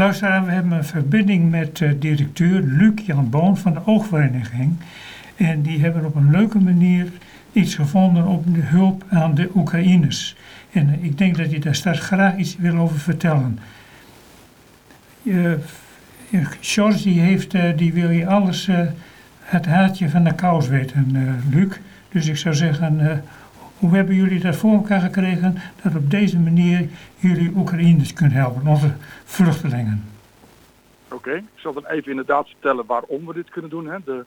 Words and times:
Luisteraar, 0.00 0.44
we 0.44 0.52
hebben 0.52 0.72
een 0.72 0.84
verbinding 0.84 1.50
met 1.50 1.80
uh, 1.80 1.90
directeur 1.98 2.60
Luc 2.62 2.92
Jan 3.06 3.30
Boon 3.30 3.56
van 3.56 3.72
de 3.72 3.80
Oogvereniging. 3.84 4.76
En 5.36 5.62
die 5.62 5.80
hebben 5.80 6.04
op 6.04 6.14
een 6.14 6.30
leuke 6.30 6.58
manier 6.58 7.06
iets 7.52 7.74
gevonden 7.74 8.26
op 8.26 8.54
de 8.54 8.60
hulp 8.60 9.04
aan 9.10 9.34
de 9.34 9.50
Oekraïners. 9.54 10.36
En 10.72 10.88
uh, 10.88 11.04
ik 11.04 11.18
denk 11.18 11.36
dat 11.36 11.50
je 11.50 11.60
daar 11.60 11.74
straks 11.74 11.98
graag 11.98 12.36
iets 12.36 12.56
wil 12.56 12.76
over 12.76 12.98
vertellen. 12.98 13.58
Uh, 15.22 15.52
die 17.02 17.20
heeft, 17.20 17.54
die 17.76 17.92
wil 17.92 18.10
je 18.10 18.26
alles 18.26 18.68
het 19.40 19.66
haatje 19.66 20.08
van 20.08 20.24
de 20.24 20.34
kous 20.34 20.68
weten, 20.68 21.16
Luc. 21.50 21.76
Dus 22.08 22.26
ik 22.26 22.36
zou 22.36 22.54
zeggen, 22.54 23.22
hoe 23.80 23.94
hebben 23.94 24.14
jullie 24.14 24.40
dat 24.40 24.56
voor 24.56 24.72
elkaar 24.72 25.00
gekregen 25.00 25.54
dat 25.82 25.94
op 25.94 26.10
deze 26.10 26.38
manier 26.38 26.88
jullie 27.16 27.52
Oekraïners 27.56 28.12
kunnen 28.12 28.36
helpen, 28.36 28.66
onze 28.66 28.92
vluchtelingen? 29.24 30.04
Oké, 31.08 31.34
ik 31.34 31.44
zal 31.54 31.72
dan 31.72 31.86
even 31.86 32.10
inderdaad 32.10 32.48
vertellen 32.48 32.86
waarom 32.86 33.26
we 33.26 33.32
dit 33.32 33.50
kunnen 33.50 33.70
doen. 33.70 33.86
Hè. 33.86 33.96
De, 34.04 34.24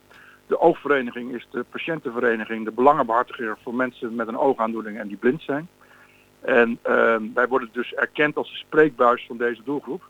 de 0.48 0.60
oogvereniging 0.60 1.34
is 1.34 1.48
de 1.52 1.66
patiëntenvereniging, 1.70 2.66
de 2.66 2.72
belangenbehartiger 2.72 3.58
voor 3.64 3.76
mensen 3.76 4.16
met 4.16 4.28
een 4.28 4.38
oogaandoening 4.38 4.98
en 4.98 5.08
die 5.08 5.18
blind 5.18 5.42
zijn. 5.42 5.68
En 6.42 6.80
uh, 6.88 7.16
wij 7.34 7.48
worden 7.48 7.70
dus 7.72 7.94
erkend 7.94 8.36
als 8.36 8.50
de 8.50 8.58
spreekbuis 8.58 9.26
van 9.28 9.38
deze 9.38 9.62
doelgroep. 9.64 10.04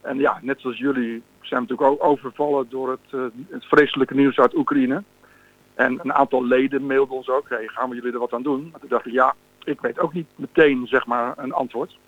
En 0.00 0.18
ja, 0.18 0.38
net 0.42 0.60
zoals 0.60 0.78
jullie 0.78 1.22
zijn 1.40 1.66
we 1.66 1.66
natuurlijk 1.74 2.02
ook 2.02 2.10
overvallen 2.10 2.66
door 2.68 2.90
het, 2.90 3.12
uh, 3.14 3.22
het 3.48 3.64
vreselijke 3.64 4.14
nieuws 4.14 4.38
uit 4.38 4.56
Oekraïne. 4.56 5.02
En 5.78 5.98
een 6.02 6.12
aantal 6.12 6.44
leden 6.44 6.86
mailden 6.86 7.16
ons 7.16 7.28
ook, 7.28 7.48
hey, 7.48 7.68
gaan 7.68 7.88
we 7.88 7.94
jullie 7.94 8.12
er 8.12 8.18
wat 8.18 8.32
aan 8.32 8.42
doen? 8.42 8.70
En 8.72 8.80
toen 8.80 8.88
dacht 8.88 9.06
ik, 9.06 9.12
ja, 9.12 9.34
ik 9.64 9.80
weet 9.80 9.98
ook 9.98 10.12
niet 10.12 10.26
meteen 10.36 10.86
zeg 10.86 11.06
maar 11.06 11.34
een 11.36 11.52
antwoord. 11.52 11.98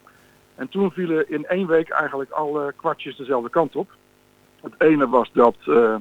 En 0.54 0.68
toen 0.68 0.90
vielen 0.90 1.30
in 1.30 1.46
één 1.46 1.66
week 1.66 1.88
eigenlijk 1.88 2.30
alle 2.30 2.72
kwartjes 2.76 3.16
dezelfde 3.16 3.50
kant 3.50 3.76
op. 3.76 3.90
Het 4.60 4.72
ene 4.78 5.08
was 5.08 5.30
dat 5.32 5.56
uh, 5.66 5.96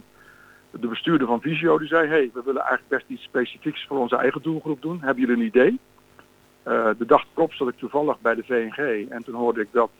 de 0.71 0.87
bestuurder 0.87 1.27
van 1.27 1.41
Visio 1.41 1.77
die 1.77 1.87
zei, 1.87 2.07
hey, 2.07 2.29
we 2.33 2.41
willen 2.45 2.61
eigenlijk 2.61 2.89
best 2.89 3.05
iets 3.07 3.23
specifieks 3.23 3.85
voor 3.87 3.97
onze 3.97 4.15
eigen 4.15 4.41
doelgroep 4.41 4.81
doen. 4.81 5.01
Hebben 5.01 5.25
jullie 5.25 5.41
een 5.41 5.47
idee? 5.47 5.79
Uh, 6.67 6.89
de 6.97 7.05
dag 7.05 7.25
erop 7.35 7.53
zat 7.53 7.67
ik 7.67 7.77
toevallig 7.77 8.19
bij 8.19 8.35
de 8.35 8.43
VNG 8.43 9.09
en 9.09 9.23
toen 9.23 9.35
hoorde 9.35 9.61
ik 9.61 9.69
dat 9.71 9.91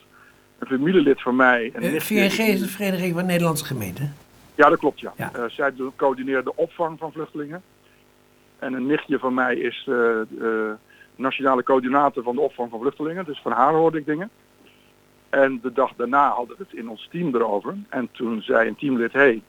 een 0.59 0.67
familielid 0.67 1.21
van 1.21 1.36
mij... 1.36 1.71
Een 1.73 1.91
de 1.91 2.02
VNG 2.02 2.47
is 2.47 2.59
de 2.59 2.67
Vereniging 2.67 3.13
van 3.13 3.25
Nederlandse 3.25 3.65
Gemeenten. 3.65 4.15
Ja, 4.59 4.69
dat 4.69 4.79
klopt, 4.79 4.99
ja. 4.99 5.13
ja. 5.17 5.31
Uh, 5.35 5.43
zij 5.49 5.73
coördineert 5.95 6.45
de 6.45 6.55
opvang 6.55 6.99
van 6.99 7.11
vluchtelingen. 7.11 7.61
En 8.57 8.73
een 8.73 8.85
nichtje 8.85 9.19
van 9.19 9.33
mij 9.33 9.55
is 9.55 9.88
uh, 9.89 10.71
nationale 11.15 11.63
coördinator 11.63 12.23
van 12.23 12.35
de 12.35 12.41
opvang 12.41 12.69
van 12.69 12.80
vluchtelingen. 12.80 13.25
Dus 13.25 13.41
van 13.41 13.52
haar 13.52 13.73
hoorde 13.73 13.97
ik 13.97 14.05
dingen. 14.05 14.30
En 15.30 15.59
de 15.61 15.71
dag 15.71 15.93
daarna 15.95 16.30
hadden 16.30 16.57
we 16.57 16.63
het 16.63 16.77
in 16.77 16.89
ons 16.89 17.07
team 17.11 17.35
erover. 17.35 17.75
En 17.89 18.09
toen 18.11 18.41
zei 18.41 18.67
een 18.67 18.75
teamlid, 18.75 19.13
hé, 19.13 19.41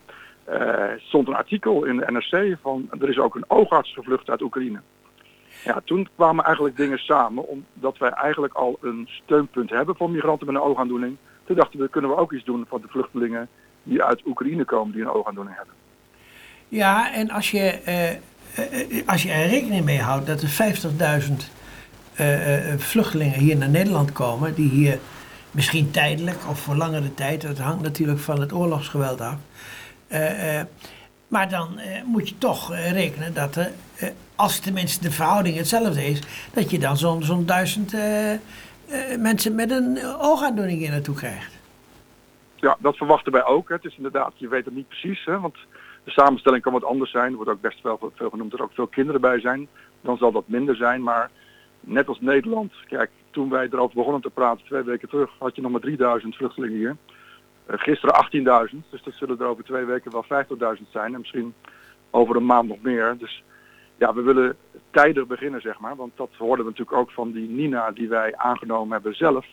hey, 0.44 0.98
stond 0.98 1.28
een 1.28 1.34
artikel 1.34 1.84
in 1.84 1.96
de 1.96 2.06
NRC 2.06 2.56
van 2.60 2.88
er 3.00 3.08
is 3.08 3.18
ook 3.18 3.34
een 3.34 3.50
oogarts 3.50 3.92
gevlucht 3.92 4.30
uit 4.30 4.42
Oekraïne. 4.42 4.80
Ja, 5.64 5.80
toen 5.84 6.08
kwamen 6.16 6.44
eigenlijk 6.44 6.76
dingen 6.76 6.98
samen, 6.98 7.46
omdat 7.46 7.98
wij 7.98 8.10
eigenlijk 8.10 8.54
al 8.54 8.78
een 8.80 9.08
steunpunt 9.10 9.70
hebben 9.70 9.96
voor 9.96 10.10
migranten 10.10 10.46
met 10.46 10.54
een 10.54 10.68
oogaandoening. 10.68 11.16
Toen 11.44 11.56
dachten 11.56 11.80
we, 11.80 11.88
kunnen 11.88 12.10
we 12.10 12.16
ook 12.16 12.32
iets 12.32 12.44
doen 12.44 12.66
voor 12.68 12.80
de 12.80 12.88
vluchtelingen 12.88 13.48
die 13.90 14.02
uit 14.02 14.26
Oekraïne 14.26 14.64
komen 14.64 14.92
die 14.92 15.02
een 15.02 15.10
oogaandoening 15.10 15.56
hebben. 15.56 15.74
Ja, 16.68 17.12
en 17.12 17.30
als 17.30 17.50
je, 17.50 17.78
uh, 17.88 19.08
als 19.08 19.22
je 19.22 19.30
er 19.30 19.46
rekening 19.46 19.84
mee 19.84 20.00
houdt 20.00 20.26
dat 20.26 20.42
er 20.42 20.74
50.000 21.28 21.32
uh, 22.20 22.74
vluchtelingen 22.76 23.38
hier 23.38 23.56
naar 23.56 23.68
Nederland 23.68 24.12
komen, 24.12 24.54
die 24.54 24.68
hier 24.68 24.98
misschien 25.50 25.90
tijdelijk 25.90 26.38
of 26.48 26.60
voor 26.60 26.74
langere 26.74 27.14
tijd, 27.14 27.40
dat 27.40 27.58
hangt 27.58 27.82
natuurlijk 27.82 28.18
van 28.18 28.40
het 28.40 28.52
oorlogsgeweld 28.52 29.20
af. 29.20 29.36
maar 31.28 31.48
dan 31.48 31.80
moet 32.04 32.28
je 32.28 32.38
toch 32.38 32.74
rekenen 32.74 33.34
dat 33.34 33.56
er, 33.56 33.72
als 34.34 34.58
tenminste 34.58 35.02
de 35.02 35.10
verhouding 35.10 35.56
hetzelfde 35.56 36.06
is, 36.06 36.20
dat 36.52 36.70
je 36.70 36.78
dan 36.78 36.96
zo'n 36.96 37.22
zo'n 37.22 37.46
duizend 37.46 37.94
mensen 39.18 39.54
met 39.54 39.70
een 39.70 39.98
oogaandoening 40.20 40.78
hier 40.78 40.90
naartoe 40.90 41.14
krijgt 41.14 41.59
ja, 42.60 42.76
dat 42.78 42.96
verwachten 42.96 43.32
wij 43.32 43.44
ook. 43.44 43.68
Hè. 43.68 43.74
Het 43.74 43.84
is 43.84 43.96
inderdaad, 43.96 44.32
je 44.36 44.48
weet 44.48 44.64
het 44.64 44.74
niet 44.74 44.88
precies, 44.88 45.24
hè, 45.24 45.40
want 45.40 45.56
de 46.04 46.10
samenstelling 46.10 46.62
kan 46.62 46.72
wat 46.72 46.84
anders 46.84 47.10
zijn. 47.10 47.30
Er 47.30 47.36
wordt 47.36 47.50
ook 47.50 47.60
best 47.60 47.82
wel 47.82 48.12
veel 48.14 48.30
genoemd 48.30 48.50
dat 48.50 48.60
er 48.60 48.64
ook 48.66 48.74
veel 48.74 48.86
kinderen 48.86 49.20
bij 49.20 49.40
zijn. 49.40 49.68
Dan 50.00 50.16
zal 50.16 50.32
dat 50.32 50.48
minder 50.48 50.76
zijn, 50.76 51.02
maar 51.02 51.30
net 51.80 52.08
als 52.08 52.20
Nederland, 52.20 52.72
kijk, 52.88 53.10
toen 53.30 53.50
wij 53.50 53.68
erover 53.70 53.96
begonnen 53.96 54.20
te 54.22 54.30
praten 54.30 54.64
twee 54.64 54.82
weken 54.82 55.08
terug, 55.08 55.30
had 55.38 55.56
je 55.56 55.62
nog 55.62 55.70
maar 55.70 55.80
3000 55.80 56.36
vluchtelingen 56.36 56.76
hier. 56.76 56.96
Uh, 57.70 57.78
gisteren 57.78 58.68
18.000, 58.72 58.76
dus 58.90 59.02
dat 59.02 59.14
zullen 59.14 59.38
er 59.38 59.46
over 59.46 59.64
twee 59.64 59.84
weken 59.84 60.12
wel 60.12 60.44
50.000 60.78 60.90
zijn 60.90 61.14
en 61.14 61.20
misschien 61.20 61.54
over 62.10 62.36
een 62.36 62.46
maand 62.46 62.68
nog 62.68 62.82
meer. 62.82 63.16
Dus 63.18 63.42
ja, 63.98 64.14
we 64.14 64.22
willen 64.22 64.56
tijdig 64.90 65.26
beginnen, 65.26 65.60
zeg 65.60 65.78
maar, 65.78 65.96
want 65.96 66.12
dat 66.16 66.30
hoorden 66.38 66.64
we 66.64 66.70
natuurlijk 66.70 66.98
ook 66.98 67.10
van 67.10 67.32
die 67.32 67.48
Nina 67.48 67.90
die 67.90 68.08
wij 68.08 68.36
aangenomen 68.36 68.92
hebben 68.92 69.14
zelf 69.14 69.46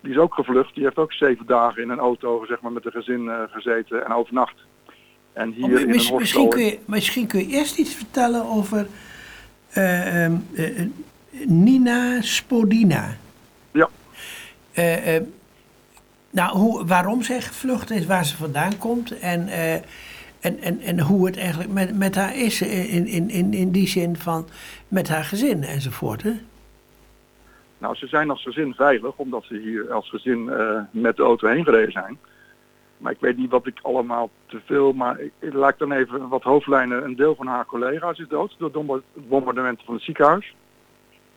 die 0.00 0.12
is 0.12 0.18
ook 0.18 0.34
gevlucht. 0.34 0.74
Die 0.74 0.84
heeft 0.84 0.96
ook 0.96 1.12
zeven 1.12 1.46
dagen 1.46 1.82
in 1.82 1.90
een 1.90 1.98
auto 1.98 2.44
zeg 2.46 2.60
maar, 2.60 2.72
met 2.72 2.84
een 2.84 2.92
gezin 2.92 3.24
uh, 3.24 3.42
gezeten 3.48 4.04
en 4.04 4.12
overnacht. 4.12 4.54
En 5.32 5.52
hier 5.52 5.64
oh, 5.74 5.80
in 5.80 5.88
mis, 5.88 6.10
een 6.10 6.16
misschien, 6.16 6.48
kun 6.48 6.64
je, 6.64 6.78
misschien 6.84 7.26
kun 7.26 7.38
je 7.38 7.46
eerst 7.46 7.78
iets 7.78 7.94
vertellen 7.94 8.44
over 8.44 8.86
uh, 9.76 10.24
uh, 10.24 10.30
Nina 11.46 12.20
Spodina. 12.20 13.16
Ja. 13.70 13.88
nou, 16.30 16.58
hoe, 16.58 16.86
waarom 16.86 17.22
zij 17.22 17.40
gevlucht 17.40 17.90
is, 17.90 18.06
waar 18.06 18.24
ze 18.24 18.36
vandaan 18.36 18.78
komt 18.78 19.18
en, 19.18 19.48
en, 20.40 20.60
en, 20.60 20.80
en 20.80 21.00
hoe 21.00 21.26
het 21.26 21.36
eigenlijk 21.36 21.72
met, 21.72 21.96
met 21.96 22.14
haar 22.14 22.36
is 22.36 22.62
in, 22.62 23.06
in, 23.06 23.30
in, 23.30 23.54
in 23.54 23.70
die 23.70 23.88
zin 23.88 24.16
van 24.16 24.48
met 24.88 25.08
haar 25.08 25.24
gezin 25.24 25.62
enzovoort. 25.62 26.22
Hè? 26.22 26.32
Nou, 27.78 27.94
ze 27.94 28.06
zijn 28.06 28.30
als 28.30 28.42
gezin 28.42 28.74
veilig, 28.74 29.16
omdat 29.16 29.44
ze 29.44 29.58
hier 29.58 29.92
als 29.92 30.08
gezin 30.08 30.38
uh, 30.38 30.80
met 30.90 31.16
de 31.16 31.22
auto 31.22 31.48
heen 31.48 31.64
gereden 31.64 31.92
zijn. 31.92 32.18
Maar 32.98 33.12
ik 33.12 33.20
weet 33.20 33.36
niet 33.36 33.50
wat 33.50 33.66
ik 33.66 33.78
allemaal 33.82 34.30
te 34.46 34.60
veel, 34.64 34.92
maar 34.92 35.20
ik, 35.20 35.32
ik 35.38 35.52
laat 35.52 35.78
dan 35.78 35.92
even 35.92 36.28
wat 36.28 36.42
hoofdlijnen. 36.42 37.04
Een 37.04 37.16
deel 37.16 37.34
van 37.34 37.46
haar 37.46 37.66
collega's 37.66 38.18
is 38.18 38.28
dood 38.28 38.54
door 38.58 38.94
het 38.94 39.28
bombardement 39.28 39.80
van 39.84 39.94
het 39.94 40.02
ziekenhuis. 40.02 40.54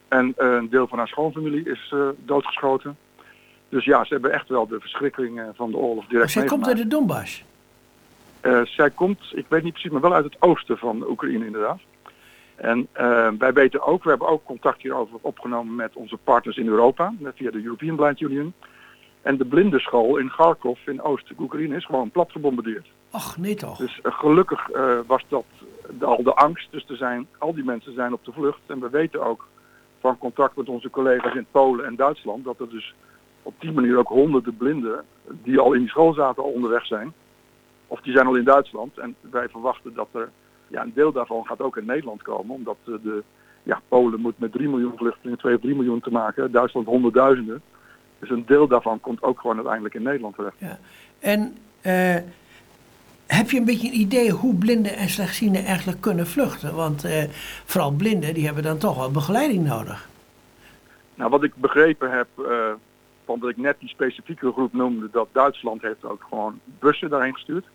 En 0.08 0.34
uh, 0.38 0.54
een 0.54 0.70
deel 0.70 0.88
van 0.88 0.98
haar 0.98 1.08
schoonfamilie 1.08 1.70
is 1.70 1.92
uh, 1.94 2.08
doodgeschoten. 2.18 2.98
Dus 3.70 3.86
ja, 3.86 4.04
ze 4.04 4.14
hebben 4.14 4.32
echt 4.32 4.50
wel 4.50 4.68
de 4.68 4.80
verschrikking 4.80 5.42
van 5.54 5.72
de 5.72 5.78
oorlog 5.78 6.08
direct 6.08 6.32
Zij 6.32 6.46
komt 6.46 6.68
uit 6.68 6.78
de 6.78 6.88
Donbass? 6.88 7.44
zij 8.64 8.90
komt, 8.90 9.20
ik 9.34 9.46
weet 9.48 9.64
niet 9.64 9.74
precies, 9.74 9.92
maar 9.92 10.02
wel 10.02 10.14
uit 10.14 10.24
het 10.24 10.36
oosten 10.40 10.78
van 10.78 11.10
Oekraïne 11.10 11.46
inderdaad. 11.46 11.80
En 12.62 12.88
uh, 12.98 13.30
wij 13.38 13.54
weten 13.54 13.82
ook, 13.82 14.04
we 14.04 14.10
hebben 14.10 14.28
ook 14.28 14.46
contact 14.46 14.82
hierover 14.82 15.18
opgenomen 15.22 15.76
met 15.76 15.96
onze 15.96 16.18
partners 16.18 16.58
in 16.58 16.68
Europa, 16.68 17.14
via 17.36 17.52
de 17.52 17.64
European 17.64 17.96
Blind 17.96 18.20
Union. 18.20 18.54
En 19.22 19.38
de 19.38 19.46
blindenschool 19.46 20.18
in 20.18 20.30
Kharkov 20.30 20.88
in 20.88 21.02
Oost-Oekraïne 21.02 21.76
is 21.76 21.86
gewoon 21.86 22.12
plat 22.12 22.32
gebombardeerd. 22.32 22.88
Ach, 23.12 23.38
nee 23.38 23.56
toch? 23.56 23.78
Dus 23.78 24.00
uh, 24.04 24.14
gelukkig 24.14 24.70
uh, 24.70 25.00
was 25.08 25.26
dat 25.28 25.46
al 26.00 26.24
de 26.24 26.34
angst. 26.34 26.72
Dus 26.72 26.86
er 26.90 26.96
zijn, 26.96 27.28
al 27.38 27.54
die 27.54 27.64
mensen 27.64 27.94
zijn 27.94 28.14
op 28.14 28.26
de 28.26 28.32
vlucht. 28.32 28.60
En 28.66 28.80
we 28.80 28.90
weten 28.90 29.26
ook 29.26 29.48
van 30.00 30.18
contact 30.18 30.56
met 30.56 30.70
onze 30.70 30.90
collega's 30.90 31.36
in 31.36 31.46
Polen 31.52 31.86
en 31.86 31.96
Duitsland 31.96 32.44
dat 32.44 32.60
er 32.60 32.70
dus 32.70 32.94
op 33.44 33.54
die 33.60 33.72
manier 33.72 33.98
ook 33.98 34.08
honderden 34.08 34.58
blinden 34.58 35.04
die 35.28 35.60
al 35.60 35.74
in 35.74 35.80
die 35.80 35.90
school 35.90 36.14
zaten 36.14 36.44
al 36.44 36.50
onderweg 36.50 36.86
zijn. 36.86 37.14
Of 37.88 38.02
die 38.02 38.14
zijn 38.14 38.28
al 38.28 38.36
in 38.36 38.44
Duitsland. 38.44 38.98
En 38.98 39.16
wij 39.20 39.50
verwachten 39.50 39.94
dat 39.94 40.08
er 40.12 40.30
ja, 40.72 40.82
een 40.82 40.94
deel 40.94 41.12
daarvan 41.12 41.46
gaat 41.46 41.62
ook 41.62 41.78
in 41.78 41.86
Nederland 41.86 42.22
komen, 42.22 42.56
omdat 42.56 42.78
eh, 42.86 42.94
de, 43.04 43.24
ja, 43.64 43.82
Polen 43.88 44.20
moet 44.20 44.40
met 44.40 44.52
3 44.52 44.70
miljoen 44.70 44.98
vluchtelingen 44.98 45.38
2 45.38 45.56
of 45.56 45.62
3 45.62 45.76
miljoen 45.76 46.00
te 46.00 46.12
maken, 46.12 46.52
Duitsland 46.52 46.88
honderdduizenden. 46.88 47.62
Dus 48.20 48.30
een 48.30 48.46
deel 48.46 48.68
daarvan 48.68 49.00
komt 49.00 49.24
ook 49.24 49.40
gewoon 49.40 49.56
uiteindelijk 49.56 49.96
in 49.96 50.04
Nederland 50.04 50.36
terecht. 50.36 50.56
Ja. 50.58 50.80
En 51.20 51.58
uh, 51.86 52.16
heb 53.28 53.50
je 53.50 53.58
een 53.58 53.66
beetje 53.66 53.88
een 53.88 54.00
idee 54.00 54.32
hoe 54.32 54.56
blinden 54.56 54.96
en 54.96 55.10
slechtzienden 55.10 55.66
eigenlijk 55.66 56.02
kunnen 56.02 56.28
vluchten? 56.28 56.76
Want 56.76 57.06
uh, 57.06 57.24
vooral 57.66 57.92
blinden, 57.92 58.34
die 58.34 58.46
hebben 58.46 58.64
dan 58.64 58.78
toch 58.78 58.98
wel 58.98 59.12
begeleiding 59.12 59.66
nodig. 59.66 60.10
Nou, 61.16 61.30
wat 61.30 61.44
ik 61.44 61.56
begrepen 61.56 62.12
heb, 62.12 62.28
uh, 62.38 62.72
van 63.26 63.40
dat 63.40 63.50
ik 63.50 63.58
net 63.58 63.80
die 63.80 63.90
specifieke 63.90 64.52
groep 64.52 64.74
noemde, 64.74 65.10
dat 65.12 65.28
Duitsland 65.32 65.82
heeft 65.82 66.06
ook 66.06 66.26
gewoon 66.30 66.60
bussen 66.80 67.10
daarheen 67.10 67.34
gestuurd. 67.34 67.66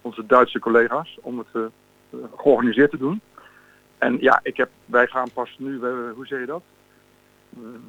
Onze 0.00 0.26
Duitse 0.26 0.58
collega's, 0.58 1.18
om 1.20 1.38
het 1.38 1.72
georganiseerd 2.36 2.90
te 2.90 2.98
doen. 2.98 3.20
En 3.98 4.16
ja, 4.20 4.40
ik 4.42 4.56
heb, 4.56 4.70
wij 4.86 5.06
gaan 5.06 5.30
pas 5.32 5.56
nu, 5.58 5.78
hoe 6.14 6.26
zeg 6.26 6.40
je 6.40 6.46
dat? 6.46 6.62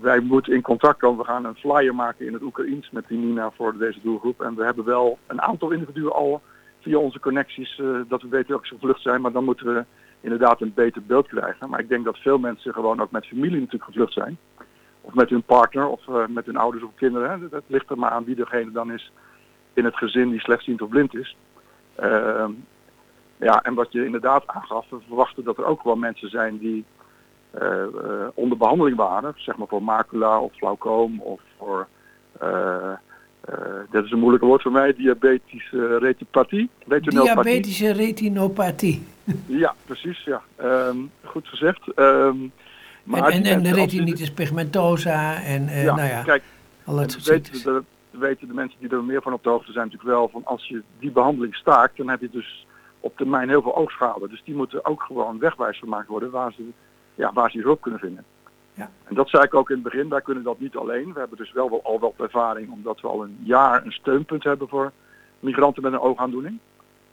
Wij 0.02 0.20
moeten 0.20 0.54
in 0.54 0.62
contact 0.62 1.00
komen. 1.00 1.18
We 1.18 1.26
gaan 1.26 1.46
een 1.46 1.56
flyer 1.56 1.96
maken 1.96 2.26
in 2.26 2.34
het 2.34 2.42
Oekraïens 2.42 2.90
met 2.92 3.08
die 3.08 3.18
Nina 3.18 3.52
voor 3.52 3.78
deze 3.78 4.00
doelgroep. 4.02 4.42
En 4.42 4.56
we 4.56 4.64
hebben 4.64 4.86
wel 4.86 5.18
een 5.28 5.42
aantal 5.42 5.72
individuen 5.72 6.14
al 6.14 6.42
via 6.82 6.98
onze 6.98 7.20
connecties 7.20 7.78
uh, 7.78 8.00
dat 8.08 8.22
we 8.22 8.28
weten 8.28 8.50
welke 8.50 8.68
ze 8.68 8.74
gevlucht 8.74 9.02
zijn. 9.02 9.22
Maar 9.22 9.32
dan 9.32 9.44
moeten 9.44 9.74
we 9.74 9.86
inderdaad 10.22 10.62
een 10.62 10.74
beter 10.74 11.04
beeld 11.06 11.28
krijgen. 11.28 11.70
Maar 11.70 11.80
ik 11.80 11.90
denk 11.90 12.06
dat 12.06 12.18
veel 12.18 12.38
mensen 12.38 12.74
gewoon 12.74 13.02
ook 13.02 13.12
met 13.12 13.28
familie 13.28 13.60
natuurlijk 13.60 13.84
gevlucht 13.84 14.14
zijn. 14.14 14.38
of 15.02 15.14
met 15.14 15.30
hun 15.30 15.44
partner 15.44 15.88
of 15.88 16.08
eh, 16.08 16.28
met 16.28 16.46
hun 16.46 16.58
ouders 16.58 16.84
of 16.84 16.92
kinderen. 16.96 17.30
Hè. 17.30 17.50
Dat 17.50 17.64
ligt 17.68 17.90
er 17.90 17.98
maar 17.98 18.10
aan 18.10 18.24
wie 18.24 18.36
degene 18.36 18.72
dan 18.72 18.92
is 18.92 19.12
in 19.74 19.86
het 19.86 19.96
gezin 19.96 20.30
die 20.30 20.40
slechtziend 20.40 20.82
of 20.82 20.90
blind 20.90 21.16
is. 21.16 21.36
Ehm, 21.96 22.52
ja, 23.40 23.64
en 23.64 23.74
wat 23.74 23.92
je 23.92 24.06
inderdaad 24.06 24.48
aangaf, 24.48 24.86
we 24.90 24.98
verwachten 25.08 25.44
dat 25.44 25.58
er 25.58 25.66
ook 25.66 25.84
wel 25.84 25.96
mensen 25.96 26.30
zijn 26.30 26.58
die 26.58 26.86
eh, 27.52 27.84
eh, 27.84 28.28
onder 28.34 28.58
behandeling 28.58 28.98
waren, 28.98 29.34
zeg 29.36 29.58
maar 29.58 29.68
voor 29.68 29.84
macula 29.84 30.40
of 30.40 30.52
glaucoom 30.56 31.22
of 31.22 31.42
voor, 31.58 31.88
uh, 32.44 32.94
dat 33.92 34.06
is 34.06 34.12
een 34.12 34.20
moeilijke 34.20 34.46
woord 34.46 34.62
voor 34.62 34.72
mij, 34.72 34.94
diabetische 34.94 35.98
retinopathie. 35.98 36.70
Diabetische 36.88 37.92
retinopathie. 37.92 39.04
Ja, 39.46 39.76
precies, 39.86 40.24
ja. 40.24 40.42
Ehm, 40.56 40.98
goed 41.24 41.48
gezegd. 41.48 41.82
Um, 41.96 42.52
maar 43.04 43.30
en, 43.30 43.44
en, 43.44 43.64
de 43.64 43.74
retinitis 43.74 44.32
pigmentosa 44.32 45.44
en 45.44 45.70
ja, 45.70 45.96
nou 45.96 46.08
ja, 46.08 46.24
kijk, 46.24 46.44
al 46.86 46.96
dat 46.96 47.12
soort 47.12 47.26
weten 47.26 47.64
de, 47.64 47.84
weten 48.18 48.48
de 48.48 48.54
mensen 48.54 48.80
die 48.80 48.90
er 48.90 49.04
meer 49.04 49.22
van 49.22 49.34
op 49.34 49.44
de 49.44 49.50
hoogte 49.50 49.72
zijn 49.72 49.86
natuurlijk 49.86 50.12
wel 50.12 50.30
van 50.30 50.46
als 50.46 50.68
je 50.68 50.82
die 51.00 51.12
behandeling 51.12 51.56
staakt, 51.56 51.98
dan 51.98 52.10
heb 52.10 52.22
je 52.22 52.30
dus 52.32 52.66
op 53.06 53.18
termijn 53.18 53.50
heel 53.50 53.62
veel 53.62 53.76
oogschade. 53.76 54.28
Dus 54.28 54.42
die 54.44 54.56
moeten 54.56 54.86
ook 54.86 55.02
gewoon 55.02 55.40
wegwijs 55.40 55.80
gemaakt 55.80 56.08
worden 56.08 56.32
waar 56.32 56.54
ze, 56.54 56.64
ja, 57.16 57.34
waar 57.34 57.52
ze 57.52 57.60
hulp 57.60 57.82
kunnen 57.82 58.00
vinden. 58.00 58.24
Ja. 58.74 58.90
En 59.04 59.16
dat 59.16 59.30
zei 59.30 59.44
ik 59.44 59.54
ook 59.54 59.70
in 59.70 59.76
het 59.76 59.84
begin, 59.84 60.10
wij 60.10 60.22
kunnen 60.22 60.44
dat 60.44 60.60
niet 60.60 60.76
alleen. 60.76 61.14
We 61.14 61.20
hebben 61.20 61.38
dus 61.38 61.52
wel, 61.52 61.70
wel 61.70 61.84
al 61.84 62.00
wel 62.00 62.14
ervaring 62.18 62.72
omdat 62.72 63.02
we 63.02 63.08
al 63.08 63.24
een 63.24 63.38
jaar 63.44 63.86
een 63.86 63.92
steunpunt 63.92 64.44
hebben 64.44 64.68
voor 64.68 64.92
migranten 65.40 65.84
met 65.84 65.94
een 65.94 66.00
oogaandoening. 66.00 66.60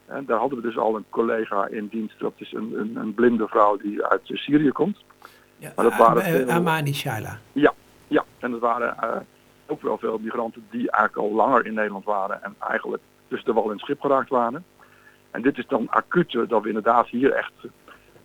En 0.07 0.25
daar 0.27 0.39
hadden 0.39 0.59
we 0.59 0.65
dus 0.65 0.79
al 0.79 0.97
een 0.97 1.05
collega 1.09 1.67
in 1.67 1.87
dienst, 1.87 2.19
dat 2.19 2.33
is 2.37 2.53
een, 2.53 2.75
een, 2.79 2.97
een 2.97 3.15
blinde 3.15 3.49
vrouw 3.49 3.77
die 3.77 4.05
uit 4.05 4.21
Syrië 4.25 4.71
komt. 4.71 5.05
Ja, 5.57 5.73
maar 5.77 5.85
dat 5.85 5.97
waren 5.97 6.23
veel, 6.23 6.49
Amani 6.49 6.93
Shaila. 6.93 7.39
Ja, 7.53 7.75
ja, 8.09 8.25
en 8.39 8.51
dat 8.51 8.61
waren 8.61 8.97
uh, 9.05 9.17
ook 9.67 9.83
wel 9.83 9.99
veel 9.99 10.19
migranten 10.19 10.67
die 10.71 10.91
eigenlijk 10.91 11.17
al 11.17 11.37
langer 11.37 11.67
in 11.67 11.75
Nederland 11.75 12.05
waren 12.05 12.43
en 12.43 12.55
eigenlijk 12.59 13.03
dus 13.29 13.45
er 13.45 13.55
wel 13.55 13.65
in 13.65 13.71
het 13.71 13.81
schip 13.81 14.01
geraakt 14.01 14.29
waren. 14.29 14.65
En 15.33 15.43
dit 15.43 15.59
is 15.59 15.67
dan 15.67 15.91
acuut 15.91 16.33
dat 16.49 16.63
we 16.63 16.69
inderdaad 16.69 17.09
hier 17.09 17.33
echt 17.33 17.53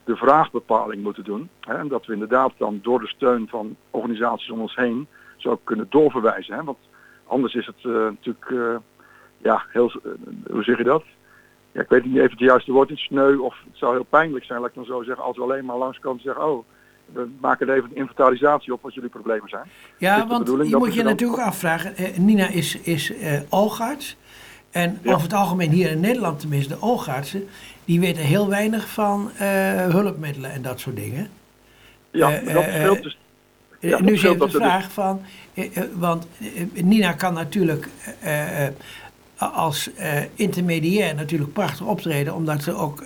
de 0.04 0.16
vraagbepaling 0.16 1.04
moeten 1.04 1.24
doen. 1.24 1.50
Hè, 1.60 1.74
en 1.74 1.88
dat 1.88 2.06
we 2.06 2.14
inderdaad 2.14 2.52
dan 2.58 2.80
door 2.84 3.00
de 3.00 3.08
steun 3.08 3.48
van 3.50 3.76
organisaties 3.92 4.50
om 4.50 4.62
ons 4.62 4.76
heen 4.76 5.08
zo 5.38 5.60
kunnen 5.64 5.88
doorverwijzen. 5.90 6.56
Hè, 6.56 6.64
want 6.64 6.78
anders 7.26 7.54
is 7.54 7.66
het 7.66 7.84
uh, 7.84 7.94
natuurlijk, 7.94 8.50
uh, 8.50 8.76
ja, 9.38 9.66
heel, 9.70 9.92
hoe 10.52 10.64
zeg 10.64 10.78
je 10.78 10.84
dat? 10.84 11.04
Ja, 11.72 11.82
ik 11.82 11.90
weet 11.90 12.06
niet 12.06 12.16
even 12.16 12.30
het 12.30 12.40
juiste 12.40 12.72
woord, 12.72 12.90
is 12.90 13.02
sneu 13.04 13.38
of 13.38 13.56
het 13.66 13.78
zou 13.78 13.94
heel 13.94 14.04
pijnlijk 14.04 14.46
zijn, 14.46 14.60
laat 14.60 14.70
ik 14.70 14.76
dan 14.76 14.86
zo 14.86 15.04
zeggen, 15.04 15.24
als 15.24 15.38
we 15.38 15.44
alleen 15.44 15.66
maar 15.66 15.78
langskomen 15.78 16.18
en 16.18 16.24
zeggen, 16.24 16.46
oh, 16.46 16.66
we 17.14 17.30
maken 17.40 17.70
er 17.70 17.76
even 17.76 17.90
een 17.90 17.96
inventarisatie 17.96 18.74
op 18.74 18.82
wat 18.82 18.94
jullie 18.94 19.10
problemen 19.10 19.50
zijn. 19.50 19.70
Ja, 19.98 20.28
want 20.28 20.48
je 20.48 20.78
moet 20.78 20.94
je 20.94 21.04
natuurlijk 21.04 21.42
afvragen, 21.42 21.96
eh, 21.96 22.18
Nina 22.18 22.48
is, 22.48 22.82
is 22.82 23.14
eh, 23.14 23.42
oogarts. 23.50 24.18
En 24.72 25.00
over 25.06 25.22
het 25.22 25.34
algemeen 25.34 25.72
hier 25.72 25.92
in 25.92 26.00
Nederland 26.00 26.40
tenminste, 26.40 26.74
de 26.74 26.82
oogartsen, 26.82 27.48
die 27.86 28.00
weten 28.00 28.24
heel 28.24 28.48
weinig 28.48 28.90
van 28.90 29.32
uh, 29.34 29.40
hulpmiddelen 29.86 30.52
en 30.52 30.62
dat 30.62 30.80
soort 30.80 30.96
dingen. 30.96 31.30
Ja, 32.12 32.40
dat 32.40 32.64
scheelt 32.64 33.04
dus. 33.04 33.18
Ja, 33.80 34.02
nu 34.02 34.14
is 34.14 34.24
even 34.24 34.40
de 34.40 34.50
vraag 34.50 34.92
van, 34.92 35.22
want 35.94 36.28
Nina 36.74 37.12
kan 37.14 37.34
natuurlijk 37.34 37.90
als 39.38 39.90
intermediair 40.36 41.16
natuurlijk 41.16 41.54
prachtig 41.54 41.86
optreden, 41.86 42.36
omdat 42.36 42.64
ze 42.64 42.74
ook 42.74 43.04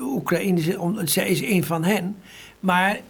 Oekraïne, 0.00 0.80
om, 0.80 1.06
zij 1.06 1.28
is 1.28 1.42
een 1.42 1.64
van 1.64 1.84
hen. 1.84 2.16
Maar 2.60 3.00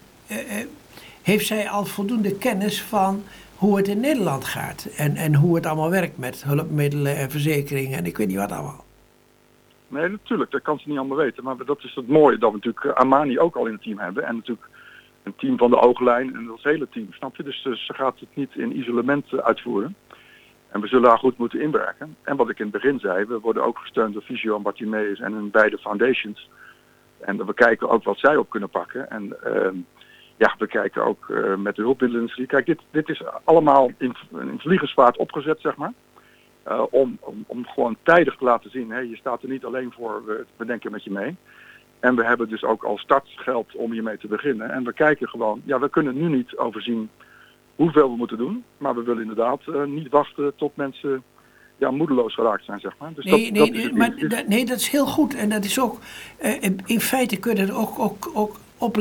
heeft 1.22 1.46
zij 1.46 1.68
al 1.68 1.84
voldoende 1.84 2.34
kennis 2.34 2.82
van 2.82 3.24
hoe 3.56 3.76
het 3.76 3.88
in 3.88 4.00
Nederland 4.00 4.44
gaat. 4.44 4.84
En, 4.96 5.16
en 5.16 5.34
hoe 5.34 5.54
het 5.54 5.66
allemaal 5.66 5.90
werkt 5.90 6.18
met 6.18 6.44
hulpmiddelen 6.44 7.16
en 7.16 7.30
verzekeringen 7.30 7.98
en 7.98 8.06
ik 8.06 8.16
weet 8.16 8.26
niet 8.26 8.36
wat 8.36 8.52
allemaal. 8.52 8.84
Nee, 9.88 10.08
natuurlijk, 10.08 10.50
dat 10.50 10.62
kan 10.62 10.78
ze 10.78 10.88
niet 10.88 10.98
allemaal 10.98 11.16
weten. 11.16 11.44
Maar 11.44 11.56
dat 11.64 11.84
is 11.84 11.94
het 11.94 12.08
mooie 12.08 12.38
dat 12.38 12.50
we 12.50 12.56
natuurlijk 12.56 12.84
eh, 12.84 13.02
Amani 13.02 13.38
ook 13.38 13.56
al 13.56 13.66
in 13.66 13.72
het 13.72 13.82
team 13.82 13.98
hebben. 13.98 14.24
En 14.24 14.34
natuurlijk 14.34 14.68
een 15.22 15.36
team 15.36 15.58
van 15.58 15.70
de 15.70 15.80
ooglijn 15.80 16.34
en 16.34 16.46
dat 16.46 16.62
hele 16.62 16.88
team, 16.88 17.06
snap 17.12 17.36
je? 17.36 17.42
Dus 17.42 17.64
eh, 17.64 17.72
ze 17.72 17.94
gaat 17.94 18.20
het 18.20 18.28
niet 18.34 18.54
in 18.54 18.78
isolement 18.78 19.32
eh, 19.32 19.38
uitvoeren. 19.38 19.94
En 20.68 20.80
we 20.80 20.86
zullen 20.86 21.08
daar 21.08 21.18
goed 21.18 21.38
moeten 21.38 21.60
inwerken. 21.60 22.16
En 22.22 22.36
wat 22.36 22.50
ik 22.50 22.58
in 22.58 22.64
het 22.64 22.82
begin 22.82 22.98
zei, 22.98 23.24
we 23.24 23.40
worden 23.40 23.64
ook 23.64 23.78
gesteund 23.78 24.12
door 24.12 24.22
Visio 24.22 24.56
en 24.56 24.62
Bartimeus 24.62 25.20
en 25.20 25.32
hun 25.32 25.50
beide 25.50 25.78
foundations. 25.78 26.48
En 27.18 27.46
we 27.46 27.54
kijken 27.54 27.88
ook 27.88 28.04
wat 28.04 28.18
zij 28.18 28.36
op 28.36 28.50
kunnen 28.50 28.68
pakken. 28.68 29.10
En 29.10 29.42
ehm, 29.42 29.76
ja, 30.36 30.54
we 30.58 30.66
kijken 30.66 31.04
ook 31.04 31.28
uh, 31.28 31.54
met 31.54 31.76
de 31.76 31.82
hulpmiddelenindustrie. 31.82 32.46
Kijk, 32.46 32.66
dit, 32.66 32.80
dit 32.90 33.08
is 33.08 33.22
allemaal 33.44 33.90
in, 33.98 34.16
in 34.30 34.58
vliegensvaart 34.58 35.16
opgezet, 35.16 35.60
zeg 35.60 35.76
maar. 35.76 35.92
Uh, 36.68 36.82
om, 36.90 37.18
om, 37.20 37.44
om 37.46 37.66
gewoon 37.66 37.96
tijdig 38.02 38.36
te 38.36 38.44
laten 38.44 38.70
zien, 38.70 38.90
hè, 38.90 38.98
je 38.98 39.16
staat 39.16 39.42
er 39.42 39.48
niet 39.48 39.64
alleen 39.64 39.92
voor, 39.92 40.24
we, 40.24 40.44
we 40.56 40.64
denken 40.64 40.90
met 40.90 41.04
je 41.04 41.10
mee. 41.10 41.36
En 42.00 42.16
we 42.16 42.24
hebben 42.24 42.48
dus 42.48 42.64
ook 42.64 42.84
al 42.84 42.98
startgeld 42.98 43.74
om 43.74 43.92
hiermee 43.92 44.18
te 44.18 44.26
beginnen. 44.26 44.70
En 44.70 44.84
we 44.84 44.92
kijken 44.92 45.28
gewoon, 45.28 45.62
ja, 45.64 45.78
we 45.78 45.88
kunnen 45.88 46.14
nu 46.14 46.28
niet 46.28 46.56
overzien 46.56 47.10
hoeveel 47.76 48.10
we 48.10 48.16
moeten 48.16 48.38
doen. 48.38 48.64
Maar 48.78 48.94
we 48.94 49.02
willen 49.02 49.20
inderdaad 49.20 49.60
uh, 49.66 49.84
niet 49.84 50.08
wachten 50.08 50.52
tot 50.56 50.76
mensen 50.76 51.22
ja, 51.76 51.90
moedeloos 51.90 52.34
geraakt 52.34 52.64
zijn, 52.64 52.80
zeg 52.80 52.94
maar. 52.98 53.14
Dus 53.14 53.24
nee, 53.24 53.52
dat, 53.52 53.70
nee, 53.70 53.82
dat 53.82 53.92
maar, 53.92 54.44
nee, 54.46 54.64
dat 54.64 54.78
is 54.78 54.88
heel 54.88 55.06
goed. 55.06 55.34
En 55.34 55.48
dat 55.48 55.64
is 55.64 55.80
ook, 55.80 55.98
uh, 56.42 56.62
in 56.86 57.00
feite 57.00 57.36
kun 57.36 57.56
je 57.56 57.66
dat 57.66 57.76
ook, 57.76 57.98
ook, 58.34 58.56
ook 58.78 58.96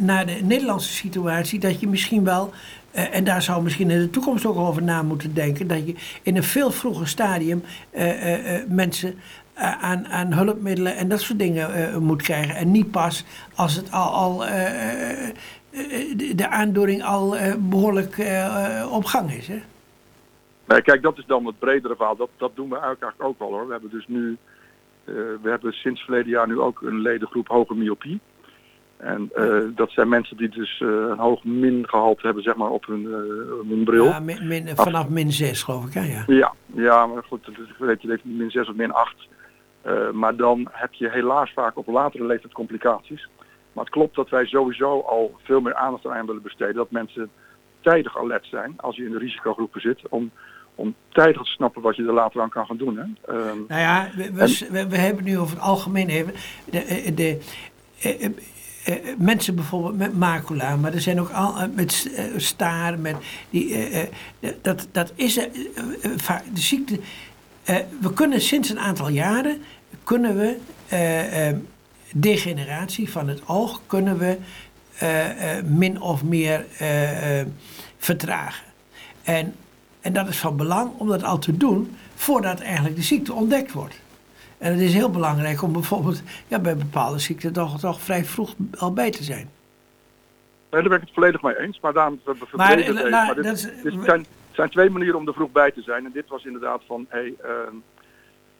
naar, 0.00 0.26
de 0.26 0.38
Nederlandse 0.42 0.92
situatie, 0.92 1.58
dat 1.60 1.80
je 1.80 1.88
misschien 1.88 2.24
wel, 2.24 2.50
uh, 2.94 3.14
en 3.14 3.24
daar 3.24 3.42
zou 3.42 3.62
misschien 3.62 3.90
in 3.90 3.98
de 3.98 4.10
toekomst 4.10 4.46
ook 4.46 4.56
over 4.56 4.82
na 4.82 5.02
moeten 5.02 5.34
denken, 5.34 5.66
dat 5.66 5.86
je 5.86 5.94
in 6.22 6.36
een 6.36 6.42
veel 6.42 6.70
vroeger 6.70 7.08
stadium 7.08 7.62
uh, 7.94 8.54
uh, 8.54 8.60
mensen 8.68 9.14
aan, 9.54 10.06
aan 10.06 10.32
hulpmiddelen 10.32 10.96
en 10.96 11.08
dat 11.08 11.20
soort 11.20 11.38
dingen 11.38 12.02
moet 12.02 12.22
krijgen. 12.22 12.54
En 12.54 12.70
niet 12.70 12.90
pas 12.90 13.24
als 13.54 13.74
het 13.74 13.92
al, 13.92 14.12
al 14.12 14.38
de, 16.16 16.32
de 16.34 16.48
aandoening 16.48 17.02
al 17.02 17.36
behoorlijk 17.58 18.16
op 18.90 19.04
gang 19.04 19.32
is. 19.32 19.48
Hè? 19.48 19.62
Nee, 20.64 20.82
kijk, 20.82 21.02
dat 21.02 21.18
is 21.18 21.26
dan 21.26 21.46
het 21.46 21.58
bredere 21.58 21.96
verhaal. 21.96 22.16
Dat, 22.16 22.28
dat 22.36 22.56
doen 22.56 22.68
we 22.68 22.78
eigenlijk 22.78 23.22
ook 23.22 23.38
wel 23.38 23.48
hoor. 23.48 23.66
We 23.66 23.72
hebben 23.72 23.90
dus 23.90 24.06
nu, 24.06 24.36
we 25.04 25.38
hebben 25.42 25.72
sinds 25.72 26.00
verleden 26.00 26.30
jaar 26.30 26.48
nu 26.48 26.60
ook 26.60 26.82
een 26.82 27.00
ledengroep 27.00 27.48
hoge 27.48 27.74
myopie. 27.74 28.20
En 28.98 29.30
uh, 29.36 29.64
dat 29.74 29.90
zijn 29.90 30.08
mensen 30.08 30.36
die 30.36 30.48
dus 30.48 30.80
uh, 30.80 30.88
een 30.88 31.18
hoog 31.18 31.44
min 31.44 31.88
gehalte 31.88 32.26
hebben 32.26 32.42
zeg 32.42 32.56
maar, 32.56 32.70
op 32.70 32.86
hun, 32.86 33.02
uh, 33.02 33.68
hun 33.68 33.84
bril. 33.84 34.04
Ja, 34.04 34.20
min, 34.20 34.46
min, 34.46 34.68
vanaf 34.74 35.08
min 35.08 35.32
6 35.32 35.62
geloof 35.62 35.86
ik, 35.86 35.94
ja. 35.94 36.24
Ja, 36.26 36.54
ja 36.74 37.06
maar 37.06 37.22
goed, 37.22 37.50
weet 37.78 38.02
je, 38.02 38.20
min 38.22 38.50
6 38.50 38.68
of 38.68 38.74
min 38.74 38.92
8. 38.92 39.14
maar 40.12 40.36
dan 40.36 40.68
heb 40.70 40.92
je 40.92 41.10
helaas 41.10 41.52
vaak 41.52 41.76
op 41.76 41.86
latere 41.86 42.24
leeftijd 42.24 42.52
complicaties. 42.52 43.28
Maar 43.72 43.84
het 43.84 43.92
klopt 43.92 44.14
dat 44.16 44.28
wij 44.28 44.46
sowieso 44.46 45.00
al 45.00 45.38
veel 45.42 45.60
meer 45.60 45.74
aandacht 45.74 46.06
aan 46.06 46.26
willen 46.26 46.42
besteden. 46.42 46.74
Dat 46.74 46.90
mensen 46.90 47.30
tijdig 47.80 48.18
alert 48.18 48.46
zijn 48.46 48.74
als 48.76 48.96
je 48.96 49.04
in 49.04 49.10
de 49.10 49.18
risicogroepen 49.18 49.80
zit. 49.80 50.08
Om, 50.08 50.30
om 50.74 50.94
tijdig 51.08 51.42
te 51.42 51.50
snappen 51.50 51.82
wat 51.82 51.96
je 51.96 52.06
er 52.06 52.12
later 52.12 52.40
aan 52.40 52.48
kan 52.48 52.66
gaan 52.66 52.76
doen. 52.76 52.96
Hè. 52.96 53.34
Um, 53.34 53.64
nou 53.68 53.80
ja, 53.80 54.08
we, 54.16 54.32
we, 54.32 54.66
we, 54.70 54.88
we, 54.88 54.96
hebben 54.96 55.24
nu 55.24 55.38
over 55.38 55.56
het 55.56 55.64
algemeen 55.64 56.08
even. 56.08 56.32
De, 56.70 57.12
de, 57.14 57.14
de 57.14 58.56
uh, 58.88 58.94
mensen 59.18 59.54
bijvoorbeeld 59.54 59.96
met 59.96 60.18
macula, 60.18 60.76
maar 60.76 60.94
er 60.94 61.00
zijn 61.00 61.20
ook 61.20 61.30
al 61.30 61.56
uh, 61.56 61.64
met 61.74 62.10
uh, 62.10 62.24
staar, 62.36 62.98
met 62.98 63.16
die, 63.50 63.76
dat, 64.62 64.88
dat 64.92 65.12
is 65.14 65.34
de 65.34 65.48
ziekte. 66.54 67.00
we 68.00 68.12
kunnen 68.14 68.40
sinds 68.40 68.70
een 68.70 68.78
aantal 68.78 69.08
jaren 69.08 69.62
kunnen 70.04 70.36
we 70.36 70.56
degeneratie 72.12 73.10
van 73.10 73.28
het 73.28 73.40
oog 73.46 73.80
kunnen 73.86 74.18
we 74.18 74.38
min 75.64 76.00
of 76.00 76.24
meer 76.24 76.66
vertragen. 77.98 78.64
En, 79.22 79.54
en 80.00 80.12
dat 80.12 80.28
is 80.28 80.38
van 80.38 80.56
belang 80.56 80.90
om 80.98 81.08
dat 81.08 81.22
al 81.22 81.38
te 81.38 81.56
doen 81.56 81.96
voordat 82.14 82.60
eigenlijk 82.60 82.96
de 82.96 83.02
ziekte 83.02 83.32
ontdekt 83.32 83.72
wordt. 83.72 84.00
En 84.58 84.72
het 84.72 84.80
is 84.80 84.94
heel 84.94 85.10
belangrijk 85.10 85.62
om 85.62 85.72
bijvoorbeeld 85.72 86.22
ja, 86.48 86.58
bij 86.58 86.76
bepaalde 86.76 87.18
ziekten 87.18 87.52
toch, 87.52 87.80
toch 87.80 88.00
vrij 88.00 88.24
vroeg 88.24 88.54
al 88.78 88.92
bij 88.92 89.10
te 89.10 89.22
zijn. 89.22 89.50
Nee, 90.70 90.80
daar 90.80 90.90
ben 90.90 90.98
ik 90.98 91.04
het 91.04 91.14
volledig 91.14 91.42
mee 91.42 91.58
eens. 91.58 91.80
Maar 91.80 91.92
daarom 91.92 92.20
we 92.24 92.34
maar, 92.52 92.76
het 92.76 92.80
even. 92.80 93.10
Maar 93.10 93.34
dit, 93.34 93.44
is, 93.44 93.62
dit 93.82 93.94
zijn, 94.04 94.26
zijn, 94.52 94.70
twee 94.70 94.90
manieren 94.90 95.18
om 95.18 95.26
er 95.26 95.34
vroeg 95.34 95.52
bij 95.52 95.70
te 95.70 95.82
zijn. 95.82 96.04
En 96.04 96.12
dit 96.12 96.28
was 96.28 96.44
inderdaad 96.44 96.82
van, 96.86 97.06
hé, 97.08 97.18
hey, 97.18 97.34
uh, 97.44 97.74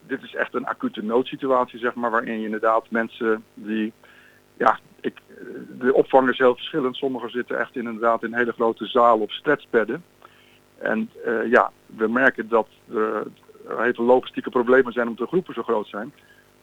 dit 0.06 0.22
is 0.22 0.34
echt 0.34 0.54
een 0.54 0.66
acute 0.66 1.02
noodsituatie, 1.02 1.78
zeg 1.78 1.94
maar, 1.94 2.10
waarin 2.10 2.38
je 2.38 2.44
inderdaad 2.44 2.90
mensen 2.90 3.44
die, 3.54 3.92
ja, 4.56 4.78
ik, 5.00 5.18
de 5.78 5.94
opvang 5.94 6.30
is 6.30 6.38
heel 6.38 6.54
verschillend. 6.54 6.96
Sommigen 6.96 7.30
zitten 7.30 7.58
echt 7.58 7.76
inderdaad 7.76 8.22
in 8.22 8.34
hele 8.34 8.52
grote 8.52 8.86
zalen 8.86 9.22
op 9.22 9.30
stretchbedden. 9.30 10.04
En 10.78 11.10
uh, 11.26 11.50
ja, 11.50 11.70
we 11.86 12.08
merken 12.08 12.48
dat 12.48 12.68
er 12.94 13.22
hele 13.76 14.02
logistieke 14.02 14.50
problemen 14.50 14.92
zijn 14.92 15.08
omdat 15.08 15.25
de 15.25 15.32
groepen 15.32 15.54
zo 15.54 15.62
groot 15.62 15.88
zijn. 15.88 16.12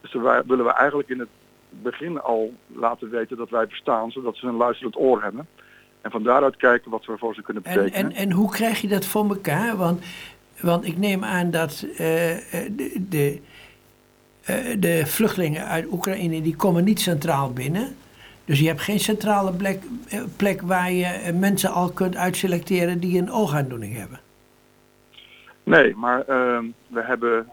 Dus 0.02 0.12
daar 0.12 0.46
willen 0.46 0.66
we 0.66 0.74
eigenlijk 0.74 1.10
in 1.10 1.20
het 1.20 1.30
begin 1.70 2.22
al 2.22 2.54
laten 2.68 3.10
weten 3.10 3.38
dat 3.38 3.50
wij 3.50 3.68
bestaan, 3.68 4.12
zodat 4.12 4.36
ze 4.36 4.48
een 4.48 4.56
luisterend 4.56 4.98
oor 4.98 5.24
hebben. 5.24 5.48
En 6.02 6.12
van 6.12 6.24
daaruit 6.24 6.56
kijken 6.56 6.92
wat 6.92 7.06
we 7.06 7.18
voor 7.18 7.36
ze 7.36 7.42
kunnen 7.42 7.64
En, 7.64 7.74
betekenen. 7.74 8.12
en, 8.12 8.18
en 8.18 8.32
hoe 8.32 8.52
krijg 8.52 8.82
je 8.82 8.88
dat 8.88 9.06
voor 9.06 9.30
elkaar? 9.30 9.78
Want, 9.78 10.04
want 10.62 10.86
ik 10.86 10.98
neem 10.98 11.24
aan 11.24 11.52
dat 11.52 11.86
eh, 11.98 12.32
eh, 12.32 12.72
de, 12.72 13.06
de, 13.10 13.42
eh, 14.46 14.56
de 14.80 15.06
vluchtelingen 15.06 15.66
uit 15.66 15.92
Oekraïne 15.92 16.42
die 16.42 16.56
komen 16.56 16.84
niet 16.84 17.00
centraal 17.02 17.54
binnen. 17.54 17.96
Dus 18.46 18.60
je 18.60 18.68
hebt 18.68 18.82
geen 18.82 19.00
centrale 19.00 19.52
plek, 19.52 19.84
eh, 20.10 20.22
plek 20.36 20.62
waar 20.62 20.92
je 20.92 21.06
eh, 21.06 21.34
mensen 21.34 21.72
al 21.72 21.90
kunt 21.90 22.16
uitselecteren 22.16 23.00
die 23.00 23.20
een 23.20 23.32
oogaandoening 23.32 23.98
hebben. 23.98 24.20
Nee, 25.66 25.96
maar 25.96 26.22
ehm, 26.22 26.66
we 26.88 27.02
hebben, 27.02 27.50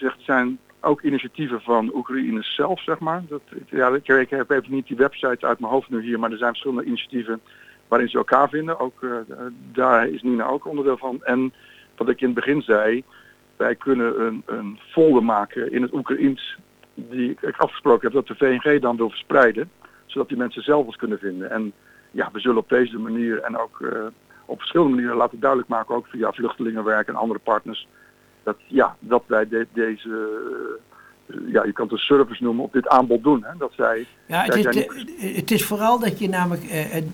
er 0.00 0.16
zijn 0.18 0.58
ook 0.80 1.02
initiatieven 1.02 1.60
van 1.60 1.94
Oekraïne 1.94 2.42
zelf, 2.42 2.82
zeg 2.82 2.98
maar. 2.98 3.22
Dat, 3.28 3.42
ja, 3.70 3.88
ik, 3.88 4.08
ik 4.08 4.30
heb 4.30 4.50
even 4.50 4.72
niet 4.72 4.86
die 4.86 4.96
website 4.96 5.46
uit 5.46 5.60
mijn 5.60 5.72
hoofd 5.72 5.90
nu 5.90 6.02
hier, 6.02 6.18
maar 6.18 6.30
er 6.30 6.38
zijn 6.38 6.50
verschillende 6.50 6.84
initiatieven 6.84 7.40
waarin 7.88 8.08
ze 8.08 8.16
elkaar 8.16 8.48
vinden. 8.48 8.78
Ook 8.78 9.02
eh, 9.02 9.10
daar 9.72 10.08
is 10.08 10.22
Nina 10.22 10.46
ook 10.46 10.66
onderdeel 10.66 10.96
van. 10.96 11.24
En 11.24 11.52
wat 11.96 12.08
ik 12.08 12.20
in 12.20 12.26
het 12.26 12.34
begin 12.34 12.62
zei, 12.62 13.04
wij 13.56 13.74
kunnen 13.74 14.20
een, 14.26 14.42
een 14.46 14.78
folder 14.90 15.24
maken 15.24 15.72
in 15.72 15.82
het 15.82 15.92
Oekraïens 15.92 16.56
die 16.94 17.30
ik 17.40 17.56
afgesproken 17.56 18.02
heb 18.02 18.12
dat 18.12 18.26
de 18.26 18.44
VNG 18.44 18.80
dan 18.80 18.96
wil 18.96 19.08
verspreiden, 19.10 19.70
zodat 20.06 20.28
die 20.28 20.36
mensen 20.36 20.62
zelf 20.62 20.86
ons 20.86 20.96
kunnen 20.96 21.18
vinden. 21.18 21.50
En 21.50 21.72
ja, 22.10 22.28
we 22.32 22.40
zullen 22.40 22.58
op 22.58 22.68
deze 22.68 22.98
manier 22.98 23.40
en 23.40 23.58
ook 23.58 23.80
eh, 23.80 24.06
op 24.46 24.58
verschillende 24.58 24.94
manieren 24.94 25.16
laten 25.16 25.40
duidelijk 25.40 25.70
maken, 25.70 25.94
ook 25.94 26.06
via 26.06 26.32
vluchtelingenwerk 26.32 27.08
en 27.08 27.14
andere 27.14 27.38
partners, 27.40 27.88
dat, 28.42 28.56
ja, 28.66 28.96
dat 28.98 29.22
wij 29.26 29.48
de- 29.48 29.66
deze, 29.72 30.08
eh, 31.26 31.36
ja, 31.52 31.64
je 31.64 31.72
kan 31.72 31.84
het 31.84 31.92
een 31.92 31.98
service 31.98 32.42
noemen, 32.42 32.64
op 32.64 32.72
dit 32.72 32.88
aanbod 32.88 33.22
doen. 33.22 33.44
Hè? 33.44 33.52
Dat 33.58 33.72
zij, 33.76 34.06
Ja, 34.26 34.42
het, 34.44 34.54
is, 34.76 34.96
het 35.36 35.50
is 35.50 35.64
vooral 35.64 35.98
dat 35.98 36.18
je 36.18 36.28
namelijk 36.28 36.64
eh, 36.64 36.96
eh, 36.96 37.04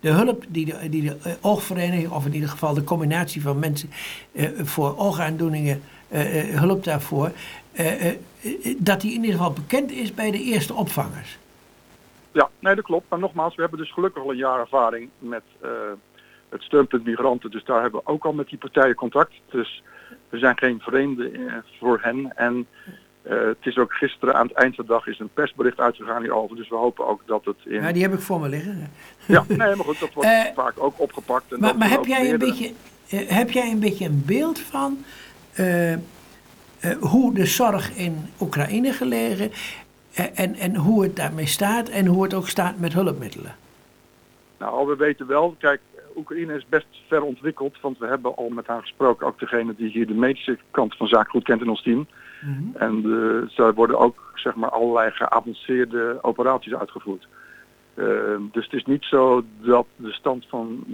de 0.00 0.10
hulp 0.10 0.44
die 0.48 0.64
de, 0.64 0.88
die 0.88 1.02
de 1.02 1.16
eh, 1.22 1.32
oogvereniging, 1.40 2.10
of 2.10 2.26
in 2.26 2.34
ieder 2.34 2.48
geval 2.48 2.74
de 2.74 2.84
combinatie 2.84 3.42
van 3.42 3.58
mensen 3.58 3.90
eh, 4.32 4.48
voor 4.62 4.96
oogaandoeningen, 4.98 5.82
eh, 6.08 6.58
hulp 6.58 6.84
daarvoor, 6.84 7.30
dat 8.78 9.00
die 9.00 9.12
in 9.14 9.20
ieder 9.20 9.36
geval 9.36 9.52
bekend 9.52 9.90
is 9.90 10.14
bij 10.14 10.30
de 10.30 10.42
eerste 10.42 10.74
opvangers. 10.74 11.38
Ja, 12.32 12.48
nee, 12.58 12.74
dat 12.74 12.84
klopt. 12.84 13.04
Maar 13.08 13.18
nogmaals, 13.18 13.54
we 13.54 13.60
hebben 13.60 13.78
dus 13.78 13.92
gelukkig 13.92 14.22
al 14.22 14.30
een 14.30 14.36
jaar 14.36 14.60
ervaring 14.60 15.08
met 15.18 15.42
het 16.48 16.62
steunpunt 16.62 17.04
migranten. 17.04 17.50
Dus 17.50 17.64
daar 17.64 17.82
hebben 17.82 18.00
we 18.04 18.10
ook 18.10 18.24
al 18.24 18.32
met 18.32 18.48
die 18.48 18.58
partijen 18.58 18.94
contact. 18.94 19.32
Dus 19.50 19.82
we 20.28 20.38
zijn 20.38 20.58
geen 20.58 20.80
vreemden 20.80 21.34
eh, 21.34 21.54
voor 21.78 21.98
hen. 22.02 22.36
En 22.36 22.66
eh, 23.22 23.38
het 23.38 23.56
is 23.66 23.78
ook 23.78 23.92
gisteren 23.92 24.34
aan 24.34 24.46
het 24.46 24.56
eind 24.56 24.74
van 24.74 24.84
de 24.84 24.90
dag 24.90 25.06
is 25.06 25.18
een 25.18 25.30
persbericht 25.34 25.80
uitgegaan 25.80 26.22
hierover. 26.22 26.56
Dus 26.56 26.68
we 26.68 26.76
hopen 26.76 27.06
ook 27.06 27.22
dat 27.26 27.44
het 27.44 27.56
in... 27.64 27.82
Ja, 27.82 27.92
die 27.92 28.02
heb 28.02 28.12
ik 28.12 28.20
voor 28.20 28.40
me 28.40 28.48
liggen. 28.48 28.90
Ja, 29.26 29.44
nee, 29.48 29.58
maar 29.58 29.84
goed, 29.84 30.00
dat 30.00 30.12
wordt 30.12 30.28
Eh, 30.28 30.44
vaak 30.54 30.74
ook 30.76 31.00
opgepakt. 31.00 31.52
En 31.52 31.60
Maar, 31.60 31.76
maar 31.76 31.90
heb, 31.90 32.04
jij 32.04 32.30
een 32.30 32.38
beetje, 32.38 32.72
heb 33.08 33.50
jij 33.50 33.70
een 33.70 33.80
beetje 33.80 34.04
een 34.04 34.22
beeld 34.26 34.58
van 34.58 35.04
hoe 37.00 37.34
de 37.34 37.46
zorg 37.46 37.96
in 37.96 38.30
Oekraïne 38.40 38.92
gelegen 38.92 39.50
en, 40.34 40.54
en 40.54 40.76
hoe 40.76 41.02
het 41.02 41.16
daarmee 41.16 41.46
staat 41.46 41.88
en 41.88 42.06
hoe 42.06 42.22
het 42.22 42.34
ook 42.34 42.48
staat 42.48 42.78
met 42.78 42.92
hulpmiddelen? 42.92 43.56
Nou, 44.58 44.86
we 44.86 44.96
weten 44.96 45.26
wel, 45.26 45.56
kijk, 45.58 45.80
Oekraïne 46.18 46.54
is 46.54 46.68
best 46.68 46.86
ver 47.06 47.22
ontwikkeld, 47.22 47.80
want 47.80 47.98
we 47.98 48.06
hebben 48.06 48.36
al 48.36 48.48
met 48.48 48.66
haar 48.66 48.80
gesproken, 48.80 49.26
ook 49.26 49.38
degene 49.38 49.74
die 49.74 49.90
hier 49.90 50.06
de 50.06 50.14
medische 50.14 50.58
kant 50.70 50.96
van 50.96 51.06
zaken 51.06 51.30
goed 51.30 51.44
kent 51.44 51.60
in 51.60 51.68
ons 51.68 51.82
team. 51.82 52.06
En 52.74 53.02
uh, 53.06 53.58
er 53.58 53.74
worden 53.74 53.98
ook 53.98 54.30
zeg 54.34 54.54
maar, 54.54 54.70
allerlei 54.70 55.10
geavanceerde 55.10 56.18
operaties 56.22 56.74
uitgevoerd. 56.74 57.28
Uh, 57.94 58.04
dus 58.52 58.64
het 58.64 58.72
is 58.72 58.84
niet 58.84 59.04
zo 59.04 59.44
dat 59.60 59.86
de 59.96 60.12
stand 60.12 60.46
van 60.48 60.84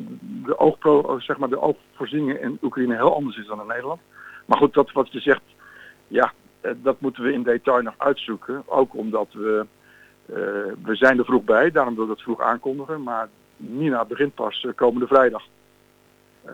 de, 0.45 0.59
oogpro, 0.59 1.19
zeg 1.19 1.39
maar, 1.39 1.49
de 1.49 1.61
oogvoorzieningen 1.61 2.41
in 2.41 2.59
Oekraïne 2.63 2.95
heel 2.95 3.15
anders 3.15 3.37
is 3.37 3.47
dan 3.47 3.61
in 3.61 3.67
Nederland. 3.67 4.01
Maar 4.45 4.59
goed, 4.59 4.75
dat 4.75 4.93
wat 4.93 5.13
je 5.13 5.21
zegt, 5.21 5.43
ja, 6.09 6.33
dat 6.77 7.01
moeten 7.01 7.23
we 7.23 7.33
in 7.33 7.43
detail 7.43 7.83
nog 7.83 7.95
uitzoeken. 7.99 8.63
Ook 8.67 8.95
omdat 8.95 9.29
we, 9.33 9.67
uh, 10.27 10.37
we 10.83 10.95
zijn 10.95 11.19
er 11.19 11.25
vroeg 11.25 11.45
bij, 11.45 11.71
daarom 11.71 11.95
wil 11.95 12.03
ik 12.03 12.09
dat 12.09 12.23
vroeg 12.23 12.41
aankondigen. 12.41 13.03
Maar 13.03 13.29
Nina 13.57 14.05
begint 14.05 14.35
pas 14.35 14.67
komende 14.75 15.07
vrijdag. 15.07 15.43
Uh, 16.47 16.53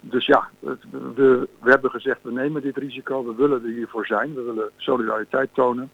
dus 0.00 0.26
ja, 0.26 0.48
we, 0.60 1.48
we 1.60 1.70
hebben 1.70 1.90
gezegd, 1.90 2.18
we 2.22 2.32
nemen 2.32 2.62
dit 2.62 2.76
risico, 2.76 3.24
we 3.24 3.34
willen 3.34 3.64
er 3.64 3.70
hiervoor 3.70 4.06
zijn, 4.06 4.34
we 4.34 4.42
willen 4.42 4.70
solidariteit 4.76 5.48
tonen 5.52 5.90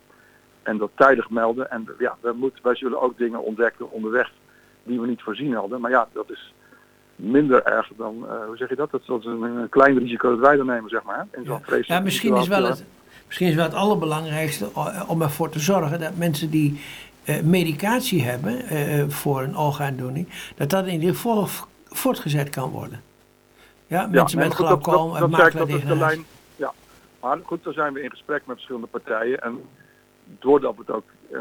en 0.63 0.79
dat 0.79 0.91
tijdig 0.95 1.31
melden. 1.31 1.71
En 1.71 1.89
ja, 1.99 2.17
we 2.21 2.33
moeten, 2.33 2.63
wij 2.63 2.77
zullen 2.77 3.01
ook 3.01 3.19
dingen 3.19 3.43
ontdekken 3.43 3.91
onderweg 3.91 4.33
die 4.83 5.01
we 5.01 5.07
niet 5.07 5.23
voorzien 5.23 5.55
hadden. 5.55 5.81
Maar 5.81 5.91
ja, 5.91 6.09
dat 6.13 6.31
is 6.31 6.55
minder 7.17 7.63
erg 7.63 7.91
dan, 7.97 8.25
uh, 8.25 8.47
hoe 8.47 8.57
zeg 8.57 8.69
je 8.69 8.77
dat? 8.77 8.91
Dat 8.91 9.01
is 9.01 9.25
een, 9.25 9.43
een 9.43 9.69
klein 9.69 9.99
risico 9.99 10.31
dat 10.31 10.47
wij 10.47 10.57
dan 10.57 10.67
nemen, 10.67 10.91
zeg 10.91 11.03
maar. 11.03 11.27
In 11.31 11.45
zo'n 11.45 11.61
ja. 11.67 11.77
ja, 11.81 12.01
misschien 12.01 12.37
is, 12.37 12.49
wel 12.49 12.65
het, 12.65 12.85
misschien 13.27 13.49
is 13.49 13.55
wel 13.55 13.65
het 13.65 13.75
allerbelangrijkste 13.75 14.69
om 15.07 15.23
ervoor 15.23 15.51
te 15.51 15.59
zorgen 15.59 16.01
dat 16.01 16.17
mensen 16.17 16.51
die 16.51 16.81
medicatie 17.45 18.23
hebben 18.23 18.73
uh, 18.73 19.09
voor 19.09 19.43
een 19.43 19.57
oogaandoening, 19.57 20.29
dat 20.57 20.71
dat 20.71 20.87
in 20.87 20.93
ieder 20.93 21.15
geval 21.15 21.47
voortgezet 21.89 22.50
kan 22.50 22.71
worden. 22.71 23.03
Ja, 23.87 24.07
mensen 24.07 24.39
ja, 24.39 24.45
met 24.45 24.55
glaucoom 24.55 25.17
en 25.17 25.99
lijn. 25.99 26.25
Ja, 26.57 26.73
maar 27.21 27.39
goed, 27.43 27.65
daar 27.65 27.73
zijn 27.73 27.93
we 27.93 28.03
in 28.03 28.11
gesprek 28.11 28.47
met 28.47 28.57
verschillende 28.57 28.87
partijen. 28.87 29.43
En 29.43 29.61
doordat 30.25 30.75
we 30.75 30.81
het 30.87 30.91
ook 30.91 31.05
uh, 31.33 31.41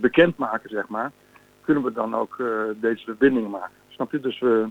bekendmaken, 0.00 0.70
zeg 0.70 0.88
maar, 0.88 1.12
kunnen 1.60 1.82
we 1.82 1.92
dan 1.92 2.14
ook 2.14 2.36
uh, 2.38 2.62
deze 2.80 3.04
verbindingen 3.04 3.50
maken. 3.50 3.74
Snap 3.88 4.12
je? 4.12 4.20
Dus 4.20 4.40
we, 4.40 4.68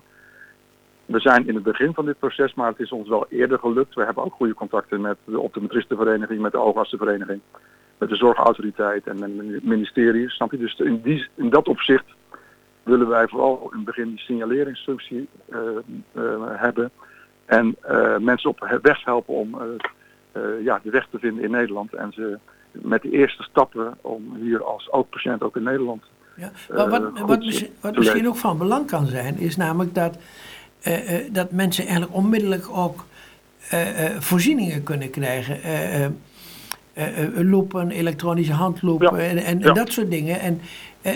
we 1.06 1.20
zijn 1.20 1.48
in 1.48 1.56
het 1.56 1.64
begin 1.64 1.94
van 1.94 2.06
dit 2.06 2.20
proces, 2.20 2.54
maar 2.54 2.68
het 2.68 2.80
is 2.80 2.92
ons 2.92 3.10
wel 3.10 3.26
eerder 3.30 3.60
gelukt. 3.60 3.96
We 3.96 4.04
hebben 4.04 4.24
ook 4.24 4.34
goede 4.34 4.54
contacten 4.54 5.02
met 5.02 5.18
de 5.26 5.40
optometristenvereniging, 5.40 6.42
met 6.42 6.52
de 6.52 6.60
oogartsenvereniging, 6.60 7.42
met 7.98 8.10
de 8.10 8.16
zorgautoriteit 8.16 9.08
en 9.08 9.22
het 9.22 9.64
ministerie. 9.64 10.30
Snap 10.30 10.52
je? 10.52 10.58
Dus 10.58 10.80
in, 10.80 11.02
die, 11.02 11.28
in 11.36 11.50
dat 11.50 11.68
opzicht 11.68 12.06
willen 12.84 13.08
wij 13.08 13.28
vooral 13.28 13.70
in 13.72 13.78
het 13.78 13.86
begin 13.86 14.10
die 14.10 14.20
signaleeringsfunctie 14.20 15.28
uh, 15.50 15.60
uh, 16.18 16.24
hebben. 16.46 16.92
En 17.46 17.76
uh, 17.90 18.18
mensen 18.18 18.50
op 18.50 18.80
weg 18.82 19.04
helpen 19.04 19.34
om 19.34 19.58
ja, 20.64 20.80
de 20.84 20.90
weg 20.90 21.08
te 21.12 21.20
vinden 21.20 21.44
in 21.44 21.52
Nederland. 21.52 21.94
En 21.94 22.12
ze 22.14 22.38
met 22.72 23.02
de 23.02 23.12
eerste 23.12 23.44
stappen 23.44 23.98
om 24.02 24.36
hier 24.36 24.64
als 24.64 24.92
oogpatiënt 24.92 25.42
ook 25.42 25.56
in 25.56 25.64
Nederland. 25.64 26.04
Ja, 26.36 26.52
maar 26.70 26.90
wat, 26.90 27.20
wat, 27.20 27.40
misschien, 27.40 27.70
wat 27.82 27.98
misschien 27.98 28.28
ook 28.28 28.36
van 28.36 28.58
belang 28.58 28.88
kan 28.88 29.06
zijn, 29.06 29.38
is 29.38 29.56
namelijk 29.56 29.96
dat, 29.96 30.18
dat 31.32 31.52
mensen 31.52 31.84
eigenlijk 31.84 32.16
onmiddellijk 32.16 32.70
ook 32.70 33.06
voorzieningen 34.20 34.84
kunnen 34.84 35.10
krijgen. 35.10 35.60
Uh, 36.98 37.40
loepen, 37.52 37.92
elektronische 37.92 38.54
handloepen 38.54 39.18
ja. 39.18 39.30
en, 39.30 39.38
en, 39.38 39.62
en, 39.62 39.74
dat 39.74 39.92
soort 39.92 40.12
dingen. 40.12 40.40
En 40.40 40.62
uh, 41.02 41.12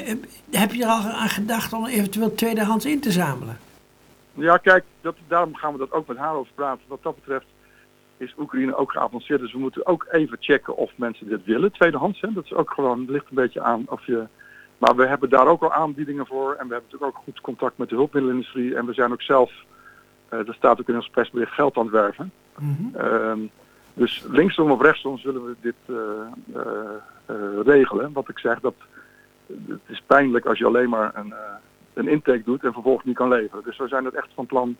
heb 0.51 0.73
je 0.73 0.83
er 0.83 0.89
al 0.89 1.01
aan 1.01 1.29
gedacht 1.29 1.73
om 1.73 1.85
eventueel 1.85 2.35
tweedehands 2.35 2.85
in 2.85 2.99
te 2.99 3.11
zamelen? 3.11 3.57
Ja, 4.33 4.57
kijk, 4.57 4.83
dat, 5.01 5.15
daarom 5.27 5.55
gaan 5.55 5.71
we 5.71 5.77
dat 5.77 5.91
ook 5.91 6.07
met 6.07 6.17
haar 6.17 6.35
over 6.35 6.51
praten. 6.55 6.83
Wat 6.87 7.03
dat 7.03 7.15
betreft 7.15 7.45
is 8.17 8.35
Oekraïne 8.39 8.75
ook 8.75 8.91
geavanceerd. 8.91 9.39
Dus 9.39 9.53
we 9.53 9.59
moeten 9.59 9.85
ook 9.85 10.07
even 10.11 10.37
checken 10.39 10.75
of 10.75 10.91
mensen 10.95 11.27
dit 11.27 11.45
willen. 11.45 11.71
Tweedehands, 11.71 12.21
hè? 12.21 12.33
dat 12.33 12.43
is 12.43 12.53
ook 12.53 12.71
gewoon, 12.71 13.05
ligt 13.11 13.29
een 13.29 13.35
beetje 13.35 13.61
aan 13.61 13.83
of 13.87 14.05
je... 14.05 14.27
Maar 14.77 14.95
we 14.95 15.07
hebben 15.07 15.29
daar 15.29 15.47
ook 15.47 15.63
al 15.63 15.73
aanbiedingen 15.73 16.25
voor. 16.25 16.49
En 16.49 16.67
we 16.67 16.73
hebben 16.73 16.89
natuurlijk 16.91 17.17
ook 17.17 17.23
goed 17.23 17.41
contact 17.41 17.77
met 17.77 17.89
de 17.89 17.95
hulpmiddelenindustrie. 17.95 18.75
En 18.75 18.85
we 18.85 18.93
zijn 18.93 19.11
ook 19.11 19.21
zelf, 19.21 19.51
uh, 20.33 20.45
dat 20.45 20.55
staat 20.55 20.79
ook 20.79 20.89
in 20.89 20.95
ons 20.95 21.09
persbericht, 21.09 21.51
geld 21.51 21.77
aan 21.77 21.83
het 21.83 21.93
werven. 21.93 22.31
Mm 22.57 22.75
-hmm. 22.77 23.49
Dus 23.97 24.23
linksom 24.29 24.71
of 24.71 24.81
rechtsom 24.81 25.17
zullen 25.17 25.45
we 25.45 25.55
dit 25.61 25.75
uh, 25.85 25.97
uh, 26.55 26.63
uh, 27.29 27.61
regelen. 27.63 28.13
Wat 28.13 28.29
ik 28.29 28.39
zeg, 28.39 28.59
dat 28.59 28.73
het 29.67 29.79
is 29.85 30.01
pijnlijk 30.05 30.45
als 30.45 30.57
je 30.57 30.65
alleen 30.65 30.89
maar 30.89 31.11
een, 31.15 31.33
een 31.93 32.07
intake 32.07 32.43
doet 32.43 32.63
en 32.63 32.73
vervolgens 32.73 33.05
niet 33.05 33.15
kan 33.15 33.29
leveren. 33.29 33.63
Dus 33.63 33.77
we 33.77 33.87
zijn 33.87 34.05
het 34.05 34.13
echt 34.13 34.29
van 34.33 34.45
plan 34.45 34.75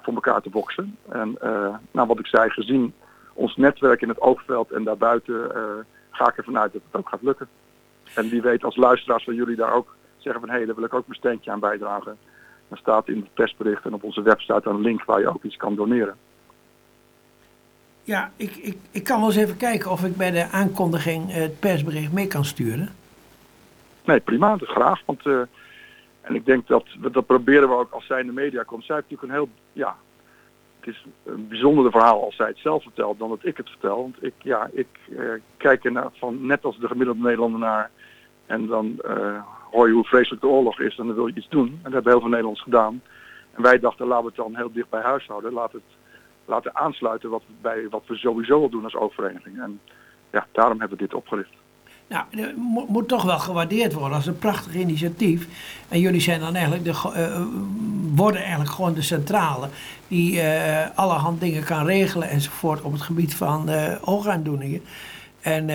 voor 0.00 0.14
elkaar 0.14 0.40
te 0.40 0.50
boksen. 0.50 0.96
En 1.08 1.38
nou, 1.90 2.06
wat 2.06 2.18
ik 2.18 2.26
zei, 2.26 2.50
gezien 2.50 2.94
ons 3.32 3.56
netwerk 3.56 4.02
in 4.02 4.08
het 4.08 4.20
oogveld 4.20 4.70
en 4.70 4.84
daarbuiten 4.84 5.50
ga 6.10 6.28
ik 6.28 6.36
ervan 6.36 6.58
uit 6.58 6.72
dat 6.72 6.82
het 6.90 7.00
ook 7.00 7.08
gaat 7.08 7.22
lukken. 7.22 7.48
En 8.14 8.28
wie 8.28 8.42
weet 8.42 8.64
als 8.64 8.76
luisteraars 8.76 9.24
van 9.24 9.34
jullie 9.34 9.56
daar 9.56 9.72
ook 9.72 9.96
zeggen 10.16 10.40
van 10.40 10.50
hé, 10.50 10.56
hey, 10.56 10.66
daar 10.66 10.74
wil 10.74 10.84
ik 10.84 10.94
ook 10.94 11.06
mijn 11.06 11.18
steentje 11.18 11.50
aan 11.50 11.60
bijdragen. 11.60 12.16
Dan 12.68 12.78
staat 12.78 13.08
in 13.08 13.16
het 13.16 13.34
persbericht 13.34 13.84
en 13.84 13.94
op 13.94 14.02
onze 14.02 14.22
website 14.22 14.68
een 14.68 14.80
link 14.80 15.04
waar 15.04 15.20
je 15.20 15.28
ook 15.28 15.44
iets 15.44 15.56
kan 15.56 15.74
doneren. 15.74 16.16
Ja, 18.08 18.30
ik, 18.36 18.56
ik, 18.56 18.76
ik 18.90 19.04
kan 19.04 19.18
wel 19.18 19.28
eens 19.28 19.36
even 19.36 19.56
kijken 19.56 19.90
of 19.90 20.04
ik 20.04 20.16
bij 20.16 20.30
de 20.30 20.48
aankondiging 20.48 21.32
het 21.32 21.60
persbericht 21.60 22.12
mee 22.12 22.26
kan 22.26 22.44
sturen. 22.44 22.88
Nee, 24.04 24.20
prima, 24.20 24.56
dat 24.56 24.68
graag. 24.68 25.02
Want, 25.04 25.26
uh, 25.26 25.40
en 26.20 26.34
ik 26.34 26.46
denk 26.46 26.66
dat, 26.66 26.84
dat 27.12 27.26
proberen 27.26 27.68
we 27.68 27.74
ook 27.74 27.92
als 27.92 28.06
zij 28.06 28.20
in 28.20 28.26
de 28.26 28.32
media 28.32 28.62
komt. 28.62 28.84
Zij 28.84 28.94
heeft 28.94 29.10
natuurlijk 29.10 29.32
een 29.32 29.46
heel, 29.46 29.48
ja, 29.72 29.96
het 30.80 30.94
is 30.94 31.06
een 31.24 31.48
bijzonder 31.48 31.90
verhaal 31.90 32.24
als 32.24 32.36
zij 32.36 32.46
het 32.46 32.58
zelf 32.58 32.82
vertelt 32.82 33.18
dan 33.18 33.28
dat 33.28 33.44
ik 33.44 33.56
het 33.56 33.68
vertel. 33.68 33.96
Want 33.96 34.24
ik, 34.24 34.34
ja, 34.42 34.68
ik 34.72 34.98
uh, 35.08 35.30
kijk 35.56 35.84
er 35.84 35.92
naar, 35.92 36.08
van 36.12 36.46
net 36.46 36.64
als 36.64 36.78
de 36.78 36.86
gemiddelde 36.86 37.22
Nederlander 37.22 37.60
naar. 37.60 37.90
En 38.46 38.66
dan 38.66 38.98
uh, 39.04 39.42
hoor 39.70 39.86
je 39.86 39.94
hoe 39.94 40.04
vreselijk 40.04 40.40
de 40.40 40.48
oorlog 40.48 40.80
is 40.80 40.98
en 40.98 41.06
dan 41.06 41.14
wil 41.14 41.26
je 41.26 41.34
iets 41.34 41.48
doen. 41.48 41.68
En 41.68 41.78
dat 41.82 41.92
hebben 41.92 42.12
heel 42.12 42.20
veel 42.20 42.30
Nederlanders 42.30 42.64
gedaan. 42.64 43.02
En 43.54 43.62
wij 43.62 43.78
dachten, 43.78 44.06
laten 44.06 44.24
we 44.24 44.32
het 44.34 44.44
dan 44.44 44.56
heel 44.56 44.72
dicht 44.72 44.90
bij 44.90 45.02
huis 45.02 45.26
houden. 45.26 45.52
Laten 45.52 45.78
het 45.78 45.97
laten 46.48 46.76
aansluiten 46.76 47.30
wat, 47.30 47.42
bij 47.60 47.86
wat 47.90 48.02
we 48.06 48.16
sowieso 48.16 48.62
al 48.62 48.68
doen 48.68 48.84
als 48.84 48.94
oogvereniging. 48.94 49.60
En 49.60 49.80
ja, 50.30 50.46
daarom 50.52 50.80
hebben 50.80 50.98
we 50.98 51.04
dit 51.04 51.14
opgericht. 51.14 51.50
Nou, 52.08 52.24
het 52.30 52.56
moet, 52.88 53.08
toch 53.08 53.22
wel 53.22 53.38
gewaardeerd 53.38 53.92
worden 53.92 54.16
als 54.16 54.26
een 54.26 54.38
prachtig 54.38 54.74
initiatief. 54.74 55.48
En 55.88 56.00
jullie 56.00 56.20
zijn 56.20 56.40
dan 56.40 56.54
eigenlijk 56.54 56.84
de, 56.84 57.10
eh, 57.14 57.42
worden 58.14 58.40
eigenlijk 58.40 58.70
gewoon 58.70 58.94
de 58.94 59.02
centrale 59.02 59.68
die 60.08 60.40
eh 60.40 60.96
allerhand 60.96 61.40
dingen 61.40 61.64
kan 61.64 61.86
regelen 61.86 62.28
enzovoort 62.28 62.80
op 62.80 62.92
het 62.92 63.02
gebied 63.02 63.34
van 63.34 63.68
eh, 63.68 63.94
oogaandoeningen. 64.04 64.82
En, 65.40 65.70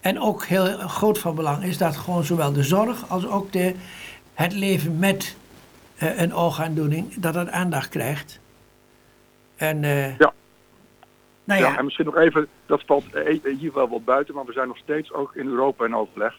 en 0.00 0.20
ook 0.20 0.44
heel 0.44 0.64
groot 0.78 1.18
van 1.18 1.34
belang 1.34 1.64
is 1.64 1.78
dat 1.78 1.96
gewoon 1.96 2.24
zowel 2.24 2.52
de 2.52 2.62
zorg 2.62 3.10
als 3.10 3.26
ook 3.26 3.52
de, 3.52 3.74
het 4.34 4.52
leven 4.52 4.98
met 4.98 5.36
een 5.98 6.34
oogaandoening, 6.34 7.14
dat 7.14 7.34
het 7.34 7.50
aandacht 7.50 7.88
krijgt. 7.88 8.39
En 9.60 9.84
eh, 9.84 10.18
Ja. 10.18 10.32
nou 11.44 11.60
Ja, 11.60 11.68
ja, 11.68 11.78
en 11.78 11.84
misschien 11.84 12.06
nog 12.06 12.16
even, 12.16 12.48
dat 12.66 12.82
valt 12.86 13.12
eh, 13.12 13.58
hier 13.58 13.72
wel 13.72 13.88
wat 13.88 14.04
buiten, 14.04 14.34
maar 14.34 14.44
we 14.44 14.52
zijn 14.52 14.68
nog 14.68 14.78
steeds 14.78 15.12
ook 15.12 15.34
in 15.34 15.46
Europa 15.46 15.84
in 15.84 15.94
overleg. 15.94 16.34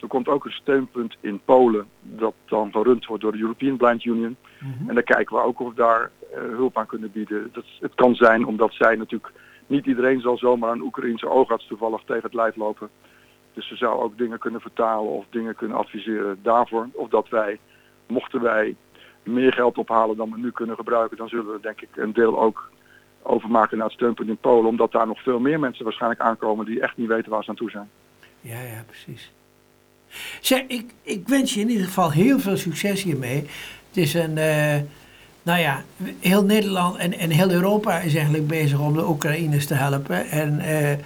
Er 0.00 0.08
komt 0.08 0.28
ook 0.28 0.44
een 0.44 0.50
steunpunt 0.50 1.16
in 1.20 1.40
Polen 1.44 1.86
dat 2.00 2.34
dan 2.44 2.70
gerund 2.72 3.06
wordt 3.06 3.22
door 3.22 3.32
de 3.32 3.38
European 3.38 3.76
Blind 3.76 4.04
Union. 4.04 4.36
Mhm. 4.58 4.88
En 4.88 4.94
daar 4.94 5.02
kijken 5.02 5.36
we 5.36 5.42
ook 5.42 5.60
of 5.60 5.68
we 5.68 5.74
daar 5.74 6.10
eh, 6.32 6.38
hulp 6.40 6.78
aan 6.78 6.86
kunnen 6.86 7.12
bieden. 7.12 7.50
Dat, 7.52 7.64
het 7.80 7.94
kan 7.94 8.14
zijn 8.14 8.46
omdat 8.46 8.72
zij 8.72 8.96
natuurlijk, 8.96 9.32
niet 9.66 9.86
iedereen 9.86 10.20
zal 10.20 10.38
zomaar 10.38 10.72
een 10.72 10.82
Oekraïense 10.82 11.28
oogarts 11.28 11.66
toevallig 11.66 12.02
tegen 12.06 12.22
het 12.22 12.34
lijf 12.34 12.56
lopen. 12.56 12.88
Dus 13.54 13.68
ze 13.68 13.76
zou 13.76 14.02
ook 14.02 14.18
dingen 14.18 14.38
kunnen 14.38 14.60
vertalen 14.60 15.10
of 15.10 15.24
dingen 15.30 15.54
kunnen 15.54 15.76
adviseren 15.76 16.38
daarvoor. 16.42 16.88
Of 16.92 17.08
dat 17.08 17.28
wij, 17.28 17.58
mochten 18.06 18.40
wij 18.40 18.76
meer 19.22 19.52
geld 19.52 19.78
ophalen 19.78 20.16
dan 20.16 20.30
we 20.30 20.38
nu 20.38 20.50
kunnen 20.50 20.76
gebruiken, 20.76 21.16
dan 21.16 21.28
zullen 21.28 21.52
we 21.52 21.58
denk 21.60 21.80
ik 21.80 21.88
een 21.94 22.12
deel 22.12 22.40
ook 22.40 22.70
overmaken 23.22 23.76
naar 23.76 23.86
het 23.86 23.94
steunpunt 23.94 24.28
in 24.28 24.36
Polen. 24.36 24.68
Omdat 24.68 24.92
daar 24.92 25.06
nog 25.06 25.22
veel 25.22 25.38
meer 25.40 25.60
mensen 25.60 25.84
waarschijnlijk 25.84 26.20
aankomen 26.20 26.66
die 26.66 26.80
echt 26.80 26.96
niet 26.96 27.08
weten 27.08 27.30
waar 27.30 27.44
ze 27.44 27.50
aan 27.50 27.56
toe 27.56 27.70
zijn. 27.70 27.90
Ja, 28.40 28.60
ja, 28.60 28.84
precies. 28.86 29.32
Zeg, 30.40 30.62
ik, 30.66 30.90
ik 31.02 31.28
wens 31.28 31.54
je 31.54 31.60
in 31.60 31.70
ieder 31.70 31.86
geval 31.86 32.10
heel 32.10 32.38
veel 32.38 32.56
succes 32.56 33.02
hiermee. 33.02 33.46
Het 33.88 33.96
is 33.96 34.14
een, 34.14 34.38
eh, 34.38 34.80
nou 35.42 35.60
ja, 35.60 35.82
heel 36.20 36.44
Nederland 36.44 36.96
en, 36.96 37.12
en 37.12 37.30
heel 37.30 37.50
Europa 37.50 37.98
is 37.98 38.14
eigenlijk 38.14 38.46
bezig 38.46 38.78
om 38.78 38.92
de 38.92 39.08
Oekraïners 39.08 39.66
te 39.66 39.74
helpen. 39.74 40.30
En, 40.30 40.60
eh, 40.60 40.98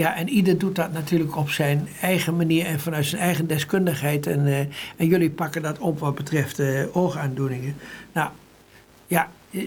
ja, 0.00 0.14
en 0.16 0.28
ieder 0.28 0.58
doet 0.58 0.76
dat 0.76 0.92
natuurlijk 0.92 1.36
op 1.36 1.50
zijn 1.50 1.88
eigen 2.00 2.36
manier 2.36 2.66
en 2.66 2.80
vanuit 2.80 3.04
zijn 3.06 3.22
eigen 3.22 3.46
deskundigheid. 3.46 4.26
En, 4.26 4.46
eh, 4.46 4.58
en 4.96 5.06
jullie 5.06 5.30
pakken 5.30 5.62
dat 5.62 5.78
op 5.78 5.98
wat 5.98 6.14
betreft 6.14 6.58
eh, 6.58 6.96
oogaandoeningen. 6.96 7.76
Nou, 8.12 8.30
ja, 9.06 9.30
eh, 9.50 9.60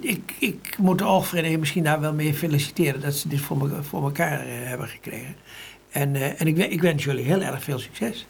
ik, 0.00 0.34
ik 0.38 0.78
moet 0.78 0.98
de 0.98 1.04
oogvereniging 1.04 1.60
misschien 1.60 1.84
daar 1.84 2.00
wel 2.00 2.12
mee 2.12 2.34
feliciteren 2.34 3.00
dat 3.00 3.14
ze 3.14 3.28
dit 3.28 3.40
voor, 3.40 3.84
voor 3.84 4.02
elkaar 4.02 4.42
hebben 4.46 4.88
gekregen. 4.88 5.36
En, 5.90 6.14
en 6.38 6.46
ik, 6.46 6.56
we- 6.56 6.68
ik 6.68 6.80
wens 6.80 7.04
jullie 7.04 7.24
heel 7.24 7.40
erg 7.40 7.62
veel 7.62 7.78
succes. 7.78 8.26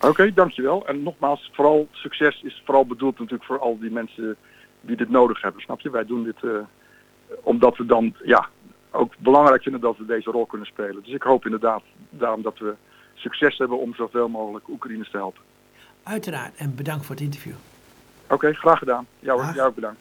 Oké, 0.00 0.32
dankjewel. 0.34 0.86
En 0.86 1.02
nogmaals, 1.02 1.50
vooral 1.52 1.88
succes 1.92 2.42
is 2.42 2.62
vooral 2.64 2.86
bedoeld 2.86 3.18
natuurlijk 3.18 3.44
voor 3.44 3.58
al 3.58 3.78
die 3.78 3.90
mensen 3.90 4.36
die 4.80 4.96
dit 4.96 5.10
nodig 5.10 5.40
hebben. 5.42 5.62
Snap 5.62 5.80
je? 5.80 5.90
Wij 5.90 6.06
doen 6.06 6.24
dit 6.24 6.36
omdat 7.42 7.76
we 7.76 7.86
dan 7.86 8.14
ja, 8.24 8.48
ook 8.96 9.12
belangrijk 9.18 9.62
vinden 9.62 9.80
dat 9.80 9.96
we 9.96 10.04
deze 10.04 10.30
rol 10.30 10.46
kunnen 10.46 10.66
spelen. 10.66 11.02
Dus 11.02 11.12
ik 11.12 11.22
hoop 11.22 11.44
inderdaad 11.44 11.82
daarom 12.10 12.42
dat 12.42 12.58
we 12.58 12.74
succes 13.14 13.58
hebben 13.58 13.78
om 13.78 13.94
zoveel 13.94 14.28
mogelijk 14.28 14.68
Oekraïners 14.68 15.10
te 15.10 15.16
helpen. 15.16 15.42
Uiteraard. 16.02 16.56
En 16.56 16.74
bedankt 16.74 17.06
voor 17.06 17.14
het 17.14 17.24
interview. 17.24 17.54
Oké, 18.28 18.52
graag 18.52 18.78
gedaan. 18.78 19.06
Jou, 19.18 19.54
jou 19.54 19.68
ook 19.68 19.74
bedankt. 19.74 20.00